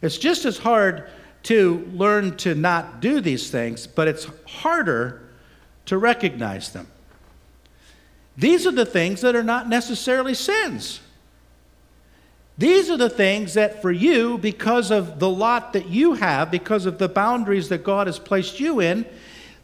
It's 0.00 0.16
just 0.16 0.46
as 0.46 0.56
hard 0.56 1.10
to 1.42 1.86
learn 1.92 2.38
to 2.38 2.54
not 2.54 3.00
do 3.00 3.20
these 3.20 3.50
things, 3.50 3.86
but 3.86 4.08
it's 4.08 4.26
harder 4.46 5.28
to 5.84 5.98
recognize 5.98 6.72
them. 6.72 6.86
These 8.38 8.66
are 8.66 8.72
the 8.72 8.86
things 8.86 9.20
that 9.20 9.36
are 9.36 9.44
not 9.44 9.68
necessarily 9.68 10.32
sins. 10.32 11.00
These 12.56 12.88
are 12.88 12.96
the 12.96 13.10
things 13.10 13.54
that 13.54 13.82
for 13.82 13.90
you, 13.90 14.38
because 14.38 14.90
of 14.90 15.18
the 15.18 15.28
lot 15.28 15.72
that 15.72 15.88
you 15.88 16.14
have, 16.14 16.50
because 16.50 16.86
of 16.86 16.98
the 16.98 17.08
boundaries 17.08 17.68
that 17.68 17.82
God 17.82 18.06
has 18.06 18.18
placed 18.18 18.60
you 18.60 18.80
in, 18.80 19.04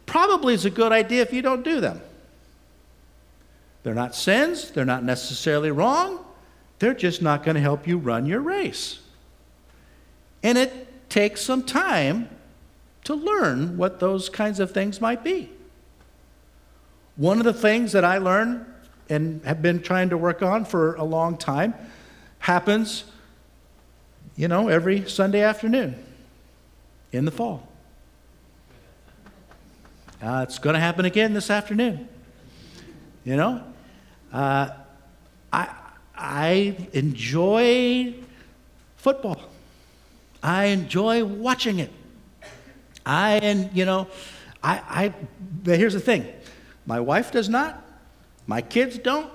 probably 0.05 0.53
is 0.53 0.65
a 0.65 0.69
good 0.69 0.91
idea 0.91 1.21
if 1.21 1.31
you 1.31 1.41
don't 1.41 1.63
do 1.63 1.79
them. 1.79 2.01
They're 3.83 3.95
not 3.95 4.13
sins, 4.13 4.71
they're 4.71 4.85
not 4.85 5.03
necessarily 5.03 5.71
wrong, 5.71 6.23
they're 6.79 6.93
just 6.93 7.21
not 7.21 7.43
going 7.43 7.55
to 7.55 7.61
help 7.61 7.87
you 7.87 7.97
run 7.97 8.25
your 8.25 8.41
race. 8.41 8.99
And 10.43 10.57
it 10.57 11.09
takes 11.09 11.41
some 11.41 11.63
time 11.63 12.29
to 13.05 13.15
learn 13.15 13.77
what 13.77 13.99
those 13.99 14.29
kinds 14.29 14.59
of 14.59 14.71
things 14.71 14.99
might 14.99 15.23
be. 15.23 15.49
One 17.15 17.37
of 17.37 17.45
the 17.45 17.53
things 17.53 17.93
that 17.93 18.03
I 18.03 18.17
learned 18.17 18.65
and 19.09 19.43
have 19.45 19.61
been 19.61 19.81
trying 19.81 20.09
to 20.09 20.17
work 20.17 20.41
on 20.41 20.65
for 20.65 20.95
a 20.95 21.03
long 21.03 21.37
time 21.37 21.73
happens, 22.41 23.05
you 24.35 24.47
know, 24.47 24.67
every 24.67 25.07
Sunday 25.07 25.41
afternoon 25.41 25.95
in 27.11 27.23
the 27.23 27.31
fall. 27.31 27.67
Uh, 30.21 30.45
it's 30.47 30.59
going 30.59 30.73
to 30.73 30.79
happen 30.79 31.05
again 31.05 31.33
this 31.33 31.49
afternoon. 31.49 32.07
You 33.23 33.37
know, 33.37 33.63
uh, 34.33 34.69
I, 35.53 35.69
I 36.15 36.75
enjoy 36.93 38.15
football. 38.97 39.39
I 40.41 40.65
enjoy 40.65 41.23
watching 41.23 41.79
it. 41.79 41.91
I, 43.05 43.39
and 43.43 43.69
you 43.73 43.85
know, 43.85 44.07
I, 44.63 44.81
I, 44.89 45.13
but 45.63 45.77
here's 45.77 45.93
the 45.93 45.99
thing 45.99 46.27
my 46.87 46.99
wife 46.99 47.31
does 47.31 47.49
not, 47.49 47.83
my 48.47 48.61
kids 48.61 48.97
don't. 48.97 49.31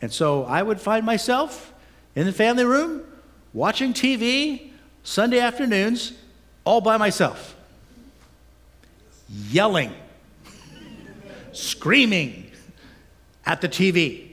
And 0.00 0.12
so 0.12 0.44
I 0.44 0.62
would 0.62 0.80
find 0.80 1.04
myself 1.04 1.73
in 2.14 2.26
the 2.26 2.32
family 2.32 2.64
room 2.64 3.02
watching 3.52 3.92
TV 3.92 4.70
Sunday 5.02 5.38
afternoons 5.38 6.12
all 6.64 6.80
by 6.80 6.96
myself, 6.96 7.54
yelling, 9.28 9.92
screaming 11.52 12.50
at 13.44 13.60
the 13.60 13.68
TV. 13.68 14.30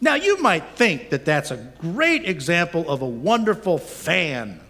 Now, 0.00 0.14
you 0.14 0.42
might 0.42 0.64
think 0.74 1.10
that 1.10 1.24
that's 1.24 1.52
a 1.52 1.56
great 1.78 2.28
example 2.28 2.90
of 2.90 3.02
a 3.02 3.06
wonderful 3.06 3.78
fan. 3.78 4.60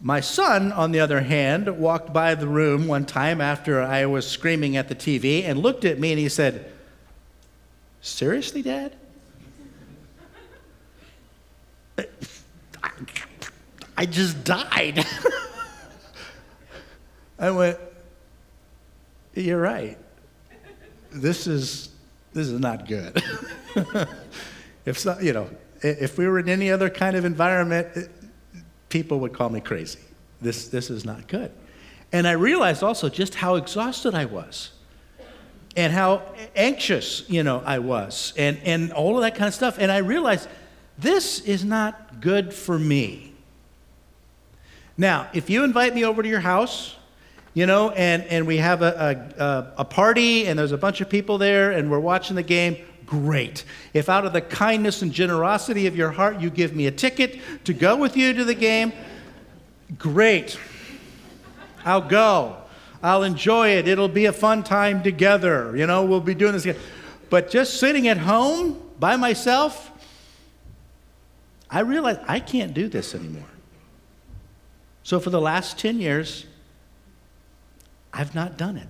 My 0.00 0.20
son, 0.20 0.70
on 0.70 0.92
the 0.92 1.00
other 1.00 1.22
hand, 1.22 1.78
walked 1.78 2.12
by 2.12 2.36
the 2.36 2.46
room 2.46 2.86
one 2.86 3.04
time 3.04 3.40
after 3.40 3.82
I 3.82 4.06
was 4.06 4.28
screaming 4.28 4.76
at 4.76 4.88
the 4.88 4.94
TV 4.94 5.42
and 5.42 5.58
looked 5.58 5.84
at 5.84 5.98
me 5.98 6.12
and 6.12 6.20
he 6.20 6.28
said, 6.28 6.70
Seriously, 8.00 8.62
Dad? 8.62 8.94
I 13.96 14.06
just 14.06 14.44
died. 14.44 15.04
I 17.38 17.50
went, 17.50 17.78
You're 19.34 19.60
right. 19.60 19.98
This 21.10 21.46
is 21.46 21.90
this 22.32 22.48
is 22.48 22.60
not 22.60 22.86
good. 22.86 23.22
if 24.84 24.98
so, 24.98 25.18
you 25.20 25.32
know, 25.32 25.48
if 25.82 26.18
we 26.18 26.26
were 26.26 26.38
in 26.38 26.48
any 26.48 26.70
other 26.70 26.90
kind 26.90 27.16
of 27.16 27.24
environment, 27.24 27.88
it, 27.96 28.10
people 28.88 29.20
would 29.20 29.32
call 29.32 29.48
me 29.48 29.60
crazy. 29.60 30.00
This, 30.40 30.68
this 30.68 30.90
is 30.90 31.04
not 31.04 31.28
good. 31.28 31.52
And 32.12 32.26
I 32.26 32.32
realized 32.32 32.82
also 32.82 33.08
just 33.08 33.34
how 33.34 33.56
exhausted 33.56 34.14
I 34.14 34.24
was 34.24 34.70
and 35.76 35.92
how 35.92 36.22
anxious, 36.56 37.28
you 37.28 37.42
know, 37.42 37.62
I 37.64 37.80
was 37.80 38.32
and, 38.36 38.58
and 38.64 38.92
all 38.92 39.16
of 39.16 39.22
that 39.22 39.34
kind 39.34 39.48
of 39.48 39.54
stuff. 39.54 39.78
And 39.78 39.92
I 39.92 39.98
realized 39.98 40.48
this 40.98 41.40
is 41.40 41.64
not 41.64 42.20
good 42.20 42.52
for 42.52 42.78
me. 42.78 43.32
Now, 44.96 45.28
if 45.32 45.48
you 45.48 45.62
invite 45.64 45.94
me 45.94 46.04
over 46.04 46.22
to 46.22 46.28
your 46.28 46.40
house 46.40 46.96
you 47.58 47.66
know, 47.66 47.90
and, 47.90 48.22
and 48.24 48.46
we 48.46 48.58
have 48.58 48.82
a, 48.82 49.32
a, 49.36 49.80
a 49.80 49.84
party 49.84 50.46
and 50.46 50.56
there's 50.56 50.70
a 50.70 50.78
bunch 50.78 51.00
of 51.00 51.08
people 51.08 51.38
there 51.38 51.72
and 51.72 51.90
we're 51.90 51.98
watching 51.98 52.36
the 52.36 52.42
game, 52.44 52.76
great. 53.04 53.64
If 53.92 54.08
out 54.08 54.24
of 54.24 54.32
the 54.32 54.40
kindness 54.40 55.02
and 55.02 55.12
generosity 55.12 55.88
of 55.88 55.96
your 55.96 56.12
heart 56.12 56.40
you 56.40 56.50
give 56.50 56.76
me 56.76 56.86
a 56.86 56.92
ticket 56.92 57.40
to 57.64 57.74
go 57.74 57.96
with 57.96 58.16
you 58.16 58.32
to 58.32 58.44
the 58.44 58.54
game, 58.54 58.92
great. 59.98 60.56
I'll 61.84 62.00
go. 62.00 62.58
I'll 63.02 63.24
enjoy 63.24 63.70
it. 63.70 63.88
It'll 63.88 64.08
be 64.08 64.26
a 64.26 64.32
fun 64.32 64.62
time 64.62 65.02
together. 65.02 65.76
You 65.76 65.88
know, 65.88 66.04
we'll 66.04 66.20
be 66.20 66.34
doing 66.34 66.52
this 66.52 66.64
again. 66.64 66.80
But 67.28 67.50
just 67.50 67.80
sitting 67.80 68.06
at 68.06 68.18
home 68.18 68.80
by 69.00 69.16
myself, 69.16 69.90
I 71.70 71.80
realize 71.80 72.18
I 72.26 72.40
can't 72.40 72.74
do 72.74 72.88
this 72.88 73.14
anymore. 73.14 73.48
So 75.02 75.20
for 75.20 75.30
the 75.30 75.40
last 75.40 75.78
10 75.78 76.00
years, 76.00 76.46
I've 78.12 78.34
not 78.34 78.56
done 78.56 78.76
it. 78.76 78.88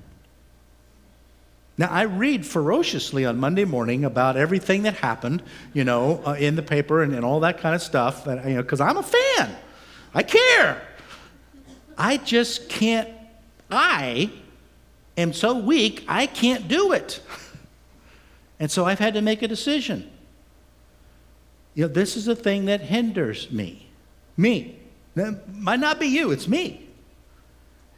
Now, 1.77 1.88
I 1.91 2.03
read 2.03 2.45
ferociously 2.45 3.25
on 3.25 3.38
Monday 3.38 3.64
morning 3.64 4.05
about 4.05 4.37
everything 4.37 4.83
that 4.83 4.95
happened, 4.95 5.45
you 5.73 5.85
know, 5.85 6.21
uh, 6.27 6.33
in 6.33 6.57
the 6.57 6.62
paper 6.62 7.05
and, 7.05 7.14
and 7.14 7.25
all 7.25 7.41
that 7.41 7.59
kind 7.59 7.73
of 7.73 7.81
stuff, 7.81 8.25
that, 8.25 8.45
you 8.49 8.57
know, 8.57 8.62
because 8.62 8.81
I'm 8.81 8.97
a 8.97 9.03
fan. 9.03 9.57
I 10.12 10.25
care. 10.25 10.83
I 11.97 12.17
just 12.17 12.69
can't, 12.69 13.09
I 13.71 14.33
am 15.17 15.33
so 15.33 15.57
weak, 15.57 16.05
I 16.09 16.27
can't 16.27 16.69
do 16.69 16.93
it. 16.93 17.21
And 18.61 18.69
so 18.69 18.85
I've 18.85 18.99
had 18.99 19.14
to 19.14 19.23
make 19.23 19.43
a 19.43 19.47
decision. 19.47 20.11
You 21.79 21.85
know, 21.85 21.93
this 21.93 22.17
is 22.17 22.25
the 22.25 22.35
thing 22.35 22.64
that 22.64 22.81
hinders 22.81 23.53
me. 23.53 23.87
Me. 24.37 24.77
That 25.14 25.55
might 25.55 25.79
not 25.79 26.01
be 26.01 26.09
you, 26.09 26.33
it's 26.33 26.49
me. 26.49 26.88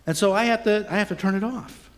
And 0.07 0.15
so 0.15 0.35
I 0.35 0.45
have 0.45 0.65
to, 0.65 0.87
I 0.91 0.99
have 0.99 1.09
to 1.09 1.15
turn 1.15 1.35
it 1.35 1.43
off. 1.43 1.89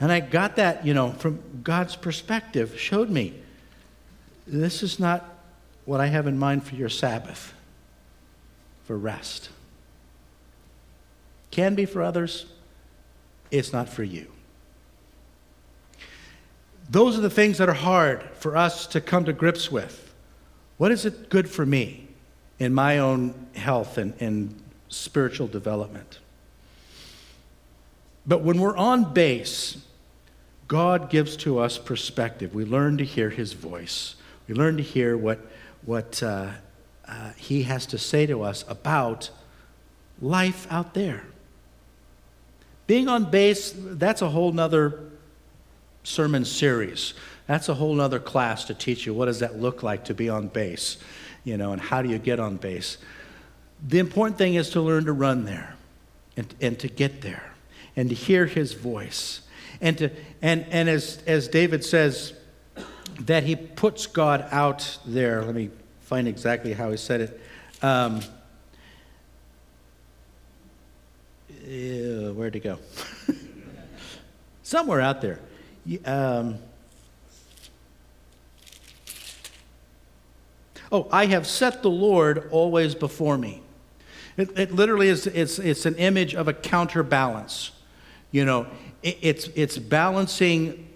And 0.00 0.10
I 0.10 0.18
got 0.18 0.56
that, 0.56 0.84
you 0.84 0.94
know, 0.94 1.12
from 1.12 1.60
God's 1.62 1.94
perspective, 1.94 2.76
showed 2.76 3.08
me 3.08 3.34
this 4.48 4.82
is 4.82 4.98
not 4.98 5.24
what 5.84 6.00
I 6.00 6.08
have 6.08 6.26
in 6.26 6.36
mind 6.36 6.64
for 6.64 6.74
your 6.74 6.88
Sabbath, 6.88 7.54
for 8.82 8.98
rest. 8.98 9.48
Can 11.52 11.76
be 11.76 11.86
for 11.86 12.02
others, 12.02 12.46
it's 13.52 13.72
not 13.72 13.88
for 13.88 14.02
you. 14.02 14.26
Those 16.88 17.18
are 17.18 17.20
the 17.20 17.30
things 17.30 17.58
that 17.58 17.68
are 17.68 17.74
hard 17.74 18.22
for 18.34 18.56
us 18.56 18.86
to 18.88 19.00
come 19.00 19.24
to 19.24 19.32
grips 19.32 19.70
with. 19.70 20.12
What 20.78 20.90
is 20.90 21.04
it 21.04 21.28
good 21.28 21.48
for 21.48 21.66
me 21.66 22.08
in 22.58 22.74
my 22.74 22.98
own 22.98 23.34
health 23.54 23.98
and, 23.98 24.14
and 24.20 24.54
spiritual 24.88 25.46
development. 25.46 26.18
But 28.26 28.42
when 28.42 28.58
we're 28.58 28.76
on 28.76 29.12
base, 29.12 29.78
God 30.66 31.08
gives 31.08 31.36
to 31.38 31.58
us 31.58 31.78
perspective. 31.78 32.54
We 32.54 32.64
learn 32.64 32.98
to 32.98 33.04
hear 33.04 33.30
his 33.30 33.52
voice. 33.52 34.16
We 34.46 34.54
learn 34.54 34.76
to 34.76 34.82
hear 34.82 35.16
what, 35.16 35.38
what 35.84 36.22
uh, 36.22 36.50
uh, 37.06 37.30
he 37.36 37.62
has 37.62 37.86
to 37.86 37.98
say 37.98 38.26
to 38.26 38.42
us 38.42 38.64
about 38.68 39.30
life 40.20 40.66
out 40.70 40.94
there. 40.94 41.24
Being 42.86 43.08
on 43.08 43.30
base, 43.30 43.72
that's 43.76 44.22
a 44.22 44.30
whole 44.30 44.52
nother 44.52 45.00
sermon 46.02 46.44
series. 46.44 47.14
That's 47.46 47.68
a 47.68 47.74
whole 47.74 48.00
other 48.00 48.18
class 48.18 48.64
to 48.66 48.74
teach 48.74 49.06
you 49.06 49.14
what 49.14 49.26
does 49.26 49.40
that 49.40 49.58
look 49.58 49.82
like 49.82 50.04
to 50.04 50.14
be 50.14 50.28
on 50.28 50.48
base, 50.48 50.98
you 51.44 51.56
know, 51.56 51.72
and 51.72 51.80
how 51.80 52.02
do 52.02 52.08
you 52.08 52.18
get 52.18 52.38
on 52.38 52.56
base. 52.56 52.98
The 53.86 53.98
important 53.98 54.38
thing 54.38 54.54
is 54.54 54.70
to 54.70 54.80
learn 54.80 55.06
to 55.06 55.12
run 55.12 55.44
there 55.44 55.76
and, 56.36 56.54
and 56.60 56.78
to 56.80 56.88
get 56.88 57.22
there 57.22 57.52
and 57.96 58.08
to 58.10 58.14
hear 58.14 58.46
his 58.46 58.74
voice. 58.74 59.40
And, 59.80 59.96
to, 59.98 60.10
and, 60.42 60.66
and 60.70 60.88
as, 60.88 61.22
as 61.26 61.48
David 61.48 61.84
says, 61.84 62.32
that 63.20 63.44
he 63.44 63.56
puts 63.56 64.06
God 64.06 64.46
out 64.50 64.98
there. 65.06 65.42
Let 65.42 65.54
me 65.54 65.70
find 66.02 66.28
exactly 66.28 66.72
how 66.72 66.90
he 66.90 66.96
said 66.96 67.20
it. 67.22 67.40
Um, 67.82 68.20
where'd 71.68 72.56
it 72.56 72.60
go? 72.60 72.78
Somewhere 74.62 75.00
out 75.00 75.20
there. 75.20 75.40
Um, 76.04 76.58
oh, 80.92 81.08
I 81.10 81.26
have 81.26 81.46
set 81.46 81.82
the 81.82 81.90
Lord 81.90 82.48
always 82.50 82.94
before 82.94 83.38
me. 83.38 83.62
It, 84.36 84.56
it 84.56 84.72
literally 84.72 85.08
is 85.08 85.26
it's, 85.26 85.58
it's 85.58 85.86
an 85.86 85.96
image 85.96 86.34
of 86.34 86.46
a 86.48 86.52
counterbalance. 86.52 87.72
You 88.30 88.44
know, 88.44 88.66
it, 89.02 89.18
it's, 89.20 89.48
it's 89.48 89.78
balancing 89.78 90.88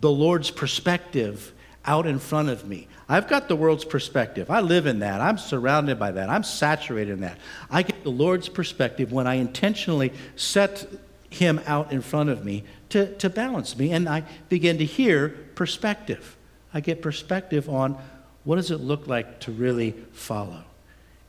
the 0.00 0.10
Lord's 0.10 0.50
perspective 0.50 1.52
out 1.84 2.06
in 2.06 2.18
front 2.18 2.48
of 2.48 2.66
me. 2.66 2.88
I've 3.08 3.28
got 3.28 3.48
the 3.48 3.56
world's 3.56 3.84
perspective. 3.84 4.50
I 4.50 4.60
live 4.60 4.86
in 4.86 4.98
that. 4.98 5.20
I'm 5.20 5.38
surrounded 5.38 5.98
by 5.98 6.10
that. 6.12 6.28
I'm 6.28 6.42
saturated 6.42 7.12
in 7.12 7.20
that. 7.20 7.38
I 7.70 7.82
get 7.82 8.02
the 8.02 8.10
Lord's 8.10 8.48
perspective 8.48 9.12
when 9.12 9.26
I 9.26 9.34
intentionally 9.34 10.12
set 10.34 10.86
Him 11.30 11.60
out 11.66 11.92
in 11.92 12.02
front 12.02 12.30
of 12.30 12.44
me 12.44 12.64
to, 12.96 13.14
to 13.16 13.28
balance 13.28 13.76
me. 13.76 13.92
And 13.92 14.08
I 14.08 14.22
begin 14.48 14.78
to 14.78 14.84
hear 14.84 15.28
perspective. 15.54 16.36
I 16.72 16.80
get 16.80 17.02
perspective 17.02 17.68
on 17.68 17.98
what 18.44 18.56
does 18.56 18.70
it 18.70 18.78
look 18.78 19.06
like 19.06 19.40
to 19.40 19.52
really 19.52 19.92
follow 20.12 20.64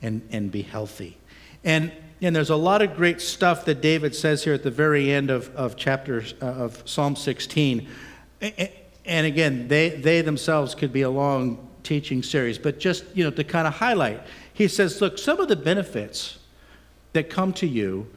and, 0.01 0.25
and 0.32 0.49
be 0.49 0.62
healthy. 0.62 1.17
And, 1.65 1.91
and 2.21 2.34
there's 2.34 2.51
a 2.51 2.56
lot 2.56 2.82
of 2.82 2.95
great 2.95 3.19
stuff 3.19 3.65
that 3.65 3.82
David 3.82 4.15
says 4.15 4.45
here 4.45 4.53
at 4.53 4.63
the 4.63 4.71
very 4.71 5.12
end 5.12 5.30
of, 5.30 5.53
of 5.56 5.75
chapter 5.75 6.23
uh, 6.41 6.45
of 6.45 6.82
Psalm 6.86 7.17
16. 7.17 7.86
And 9.06 9.27
again, 9.27 9.67
they, 9.67 9.89
they 9.89 10.21
themselves 10.21 10.73
could 10.73 10.93
be 10.93 11.01
a 11.01 11.10
long 11.10 11.67
teaching 11.84 12.23
series, 12.23 12.58
but 12.58 12.80
just 12.80 13.03
you 13.13 13.23
know 13.23 13.32
to 13.32 13.43
kind 13.43 13.67
of 13.67 13.73
highlight, 13.73 14.21
he 14.53 14.67
says, 14.67 15.01
look, 15.01 15.17
some 15.17 15.39
of 15.39 15.47
the 15.47 15.56
benefits 15.56 16.39
that 17.13 17.30
come 17.30 17.53
to 17.53 17.67
you 17.67 18.08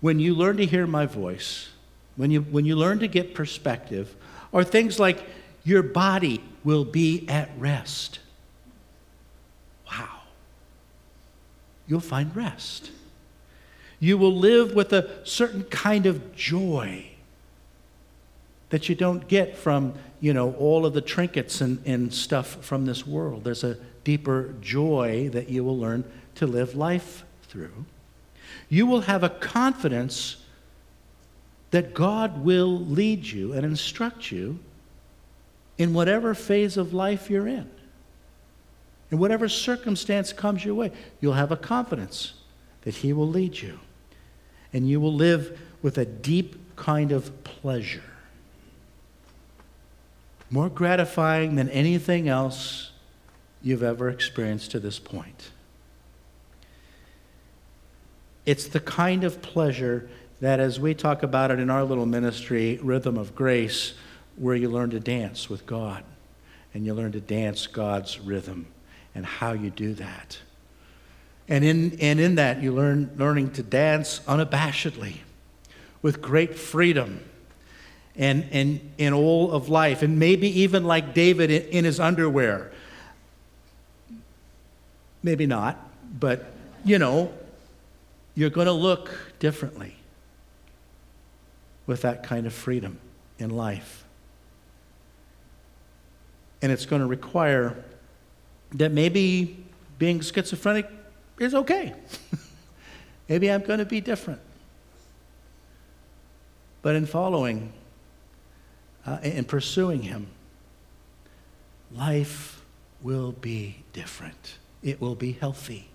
when 0.00 0.20
you 0.20 0.34
learn 0.34 0.56
to 0.58 0.66
hear 0.66 0.86
my 0.86 1.06
voice, 1.06 1.70
when 2.16 2.30
you, 2.30 2.40
when 2.42 2.64
you 2.64 2.76
learn 2.76 2.98
to 3.00 3.08
get 3.08 3.34
perspective, 3.34 4.14
or 4.52 4.62
things 4.62 4.98
like 5.00 5.24
your 5.64 5.82
body 5.82 6.42
will 6.62 6.84
be 6.84 7.26
at 7.28 7.50
rest. 7.58 8.20
Wow. 9.90 10.20
you'll 11.86 12.00
find 12.00 12.34
rest. 12.34 12.90
You 13.98 14.18
will 14.18 14.34
live 14.34 14.74
with 14.74 14.92
a 14.92 15.24
certain 15.24 15.64
kind 15.64 16.06
of 16.06 16.34
joy 16.34 17.06
that 18.70 18.88
you 18.88 18.94
don't 18.94 19.28
get 19.28 19.56
from, 19.56 19.94
you 20.20 20.32
know, 20.32 20.52
all 20.54 20.84
of 20.84 20.94
the 20.94 21.00
trinkets 21.00 21.60
and, 21.60 21.80
and 21.86 22.12
stuff 22.12 22.64
from 22.64 22.86
this 22.86 23.06
world. 23.06 23.44
There's 23.44 23.64
a 23.64 23.78
deeper 24.02 24.54
joy 24.60 25.28
that 25.30 25.48
you 25.48 25.64
will 25.64 25.78
learn 25.78 26.04
to 26.36 26.46
live 26.46 26.74
life 26.74 27.24
through. 27.44 27.86
You 28.68 28.86
will 28.86 29.02
have 29.02 29.22
a 29.22 29.28
confidence 29.28 30.43
that 31.74 31.92
God 31.92 32.44
will 32.44 32.78
lead 32.78 33.26
you 33.26 33.52
and 33.52 33.66
instruct 33.66 34.30
you 34.30 34.60
in 35.76 35.92
whatever 35.92 36.32
phase 36.32 36.76
of 36.76 36.94
life 36.94 37.28
you're 37.28 37.48
in. 37.48 37.68
In 39.10 39.18
whatever 39.18 39.48
circumstance 39.48 40.32
comes 40.32 40.64
your 40.64 40.76
way, 40.76 40.92
you'll 41.20 41.32
have 41.32 41.50
a 41.50 41.56
confidence 41.56 42.34
that 42.82 42.94
He 42.94 43.12
will 43.12 43.28
lead 43.28 43.60
you. 43.60 43.80
And 44.72 44.88
you 44.88 45.00
will 45.00 45.12
live 45.12 45.58
with 45.82 45.98
a 45.98 46.04
deep 46.04 46.76
kind 46.76 47.10
of 47.10 47.42
pleasure. 47.42 48.04
More 50.50 50.68
gratifying 50.68 51.56
than 51.56 51.68
anything 51.70 52.28
else 52.28 52.92
you've 53.64 53.82
ever 53.82 54.08
experienced 54.10 54.70
to 54.70 54.78
this 54.78 55.00
point. 55.00 55.50
It's 58.46 58.68
the 58.68 58.78
kind 58.78 59.24
of 59.24 59.42
pleasure 59.42 60.08
that, 60.40 60.60
as 60.60 60.80
we 60.80 60.94
talk 60.94 61.22
about 61.22 61.50
it 61.50 61.58
in 61.58 61.70
our 61.70 61.84
little 61.84 62.06
ministry, 62.06 62.78
Rhythm 62.82 63.16
of 63.16 63.34
Grace, 63.34 63.94
where 64.36 64.56
you 64.56 64.68
learn 64.68 64.90
to 64.90 65.00
dance 65.00 65.48
with 65.48 65.64
God 65.66 66.04
and 66.72 66.84
you 66.84 66.92
learn 66.92 67.12
to 67.12 67.20
dance 67.20 67.66
God's 67.66 68.18
rhythm 68.18 68.66
and 69.14 69.24
how 69.24 69.52
you 69.52 69.70
do 69.70 69.94
that. 69.94 70.38
And 71.48 71.64
in, 71.64 71.98
and 72.00 72.18
in 72.18 72.34
that, 72.34 72.62
you 72.62 72.72
learn 72.72 73.10
learning 73.16 73.52
to 73.52 73.62
dance 73.62 74.20
unabashedly 74.26 75.18
with 76.02 76.20
great 76.20 76.56
freedom 76.56 77.20
and, 78.16 78.46
and 78.50 78.80
in 78.98 79.12
all 79.12 79.52
of 79.52 79.68
life, 79.68 80.02
and 80.02 80.18
maybe 80.18 80.60
even 80.60 80.84
like 80.84 81.14
David 81.14 81.50
in, 81.50 81.62
in 81.68 81.84
his 81.84 81.98
underwear. 82.00 82.70
Maybe 85.22 85.46
not, 85.46 85.78
but 86.18 86.44
you 86.84 86.98
know, 86.98 87.32
you're 88.34 88.50
going 88.50 88.66
to 88.66 88.72
look 88.72 89.16
differently 89.38 89.96
with 91.86 92.02
that 92.02 92.22
kind 92.22 92.46
of 92.46 92.52
freedom 92.52 92.98
in 93.38 93.50
life. 93.50 94.04
And 96.62 96.72
it's 96.72 96.86
going 96.86 97.00
to 97.00 97.06
require 97.06 97.76
that 98.72 98.92
maybe 98.92 99.64
being 99.98 100.20
schizophrenic 100.20 100.88
is 101.38 101.54
okay. 101.54 101.94
maybe 103.28 103.50
I'm 103.50 103.62
going 103.62 103.78
to 103.78 103.84
be 103.84 104.00
different. 104.00 104.40
But 106.82 106.96
in 106.96 107.06
following 107.06 107.72
uh, 109.06 109.18
and 109.22 109.46
pursuing 109.46 110.02
Him, 110.02 110.26
life 111.92 112.62
will 113.02 113.32
be 113.32 113.84
different. 113.92 114.58
It 114.82 115.00
will 115.00 115.14
be 115.14 115.32
healthy. 115.32 115.88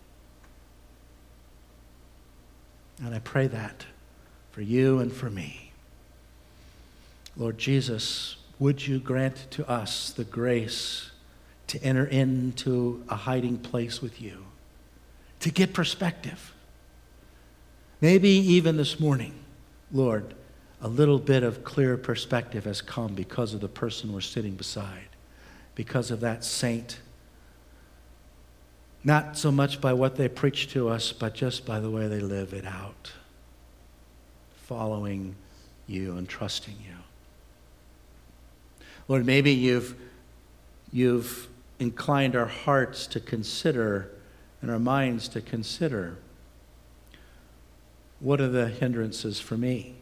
And 3.03 3.13
I 3.15 3.19
pray 3.19 3.47
that 3.47 3.85
for 4.51 4.61
you 4.61 4.99
and 4.99 5.11
for 5.11 5.29
me. 5.29 5.68
Lord 7.39 7.57
Jesus, 7.57 8.35
would 8.59 8.85
you 8.85 8.99
grant 8.99 9.49
to 9.51 9.67
us 9.67 10.11
the 10.11 10.25
grace 10.25 11.09
to 11.67 11.81
enter 11.81 12.05
into 12.05 13.03
a 13.09 13.15
hiding 13.15 13.57
place 13.57 14.01
with 14.01 14.21
you, 14.21 14.45
to 15.39 15.49
get 15.49 15.73
perspective? 15.73 16.53
Maybe 18.01 18.29
even 18.29 18.77
this 18.77 18.99
morning, 18.99 19.33
Lord, 19.91 20.35
a 20.81 20.87
little 20.87 21.17
bit 21.17 21.43
of 21.43 21.63
clear 21.63 21.97
perspective 21.97 22.65
has 22.65 22.81
come 22.81 23.15
because 23.15 23.53
of 23.53 23.61
the 23.61 23.67
person 23.69 24.13
we're 24.13 24.21
sitting 24.21 24.55
beside, 24.55 25.07
because 25.75 26.11
of 26.11 26.19
that 26.19 26.43
saint 26.43 26.99
not 29.03 29.37
so 29.37 29.51
much 29.51 29.79
by 29.79 29.93
what 29.93 30.17
they 30.17 30.27
preach 30.27 30.71
to 30.73 30.89
us, 30.89 31.13
but 31.13 31.33
just 31.33 31.65
by 31.65 31.79
the 31.79 31.89
way 31.89 32.07
they 32.07 32.19
live 32.19 32.53
it 32.53 32.65
out, 32.65 33.13
following 34.65 35.35
you 35.87 36.17
and 36.17 36.27
trusting 36.27 36.75
you. 36.85 36.95
Lord, 39.09 39.25
maybe 39.25 39.51
you've, 39.51 39.95
you've 40.93 41.49
inclined 41.79 42.37
our 42.37 42.45
hearts 42.45 43.07
to 43.07 43.19
consider 43.19 44.09
and 44.61 44.71
our 44.71 44.79
minds 44.79 45.27
to 45.29 45.41
consider 45.41 46.17
what 48.21 48.39
are 48.39 48.47
the 48.47 48.67
hindrances 48.67 49.41
for 49.41 49.57
me? 49.57 49.95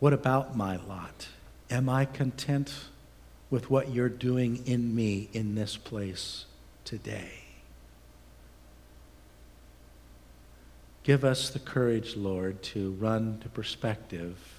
What 0.00 0.12
about 0.12 0.54
my 0.54 0.76
lot? 0.76 1.28
Am 1.70 1.88
I 1.88 2.04
content 2.04 2.74
with 3.48 3.70
what 3.70 3.90
you're 3.90 4.10
doing 4.10 4.66
in 4.66 4.94
me 4.94 5.30
in 5.32 5.54
this 5.54 5.78
place? 5.78 6.44
today. 6.84 7.30
Give 11.02 11.24
us 11.24 11.50
the 11.50 11.58
courage, 11.58 12.16
Lord, 12.16 12.62
to 12.64 12.92
run 12.92 13.38
to 13.40 13.48
perspective 13.48 14.51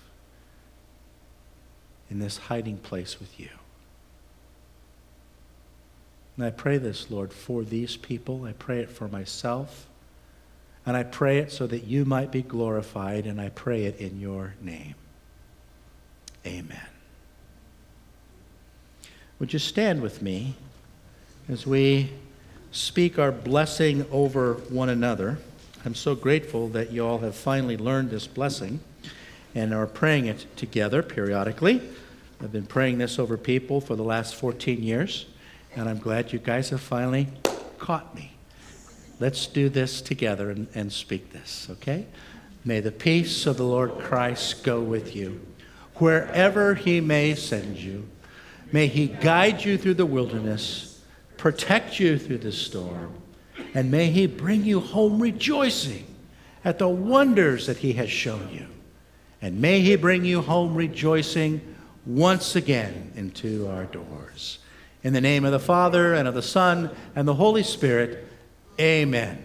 in 2.14 2.20
this 2.20 2.38
hiding 2.38 2.78
place 2.78 3.20
with 3.20 3.40
you. 3.40 3.50
And 6.38 6.46
I 6.46 6.52
pray 6.52 6.78
this, 6.78 7.10
Lord, 7.10 7.34
for 7.34 7.64
these 7.64 7.98
people. 7.98 8.46
I 8.46 8.54
pray 8.54 8.80
it 8.82 8.90
for 8.90 9.08
myself. 9.08 9.88
And 10.86 10.96
I 10.96 11.02
pray 11.02 11.40
it 11.40 11.52
so 11.52 11.66
that 11.66 11.86
you 11.86 12.06
might 12.06 12.32
be 12.32 12.44
glorified, 12.44 13.26
and 13.26 13.42
I 13.42 13.50
pray 13.50 13.86
it 13.86 14.00
in 14.00 14.20
your 14.20 14.54
name. 14.62 14.94
Amen. 16.46 16.86
Would 19.40 19.52
you 19.52 19.60
stand 19.60 20.02
with 20.02 20.22
me 20.22 20.54
as 21.50 21.66
we 21.66 22.12
speak 22.72 23.18
our 23.18 23.32
blessing 23.32 24.06
over 24.12 24.56
one 24.70 24.90
another. 24.90 25.40
I'm 25.84 25.96
so 25.96 26.16
grateful 26.16 26.68
that 26.70 26.92
you 26.92 27.06
all 27.06 27.20
have 27.20 27.36
finally 27.36 27.78
learned 27.78 28.10
this 28.10 28.28
blessing 28.28 28.80
and 29.56 29.74
are 29.74 29.88
praying 29.88 30.26
it 30.26 30.46
together 30.56 31.04
periodically. 31.04 31.82
I've 32.42 32.52
been 32.52 32.66
praying 32.66 32.98
this 32.98 33.20
over 33.20 33.38
people 33.38 33.80
for 33.80 33.96
the 33.96 34.04
last 34.04 34.36
14 34.36 34.82
years, 34.82 35.28
and 35.76 35.88
I'm 35.88 36.00
glad 36.00 36.34
you 36.34 36.40
guys 36.40 36.70
have 36.70 36.82
finally 36.82 37.28
caught 37.78 38.16
me. 38.16 38.34
Let's 39.20 39.48
do 39.48 39.70
this 39.70 40.02
together 40.02 40.50
and, 40.50 40.68
and 40.74 40.92
speak 40.92 41.32
this, 41.32 41.68
okay? 41.70 42.08
May 42.66 42.80
the 42.80 42.92
peace 42.92 43.46
of 43.46 43.58
the 43.58 43.64
Lord 43.64 44.00
Christ 44.00 44.64
go 44.64 44.82
with 44.82 45.16
you. 45.16 45.46
Wherever 45.96 46.76
he 46.76 47.00
may 47.00 47.36
send 47.36 47.78
you, 47.78 48.10
may 48.72 48.88
he 48.88 49.08
guide 49.08 49.64
you 49.64 49.78
through 49.78 49.94
the 49.94 50.06
wilderness 50.06 50.94
protect 51.44 52.00
you 52.00 52.18
through 52.18 52.38
the 52.38 52.54
storm, 52.54 53.14
and 53.74 53.92
may 53.92 54.10
He 54.10 54.28
bring 54.28 54.64
you 54.64 54.80
home 54.80 55.22
rejoicing 55.22 56.06
at 56.64 56.80
the 56.80 56.88
wonders 56.88 57.68
that 57.68 57.76
He 57.76 57.92
has 57.92 58.10
shown 58.10 58.48
you. 58.50 58.66
And 59.44 59.60
may 59.60 59.82
He 59.82 59.98
bring 59.98 60.24
you 60.24 60.42
home 60.42 60.74
rejoicing 60.74 61.76
once 62.06 62.56
again 62.56 63.12
into 63.14 63.68
our 63.68 63.84
doors. 63.84 64.60
In 65.04 65.12
the 65.12 65.20
name 65.20 65.44
of 65.44 65.52
the 65.52 65.60
Father, 65.60 66.14
and 66.14 66.30
of 66.30 66.34
the 66.34 66.42
Son, 66.42 66.90
and 67.14 67.28
the 67.28 67.34
Holy 67.34 67.62
Spirit, 67.62 68.26
amen. 68.80 69.44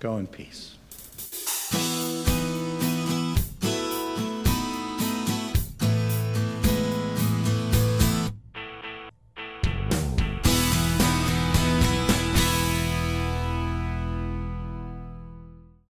Go 0.00 0.16
in 0.16 0.26
peace. 0.26 0.71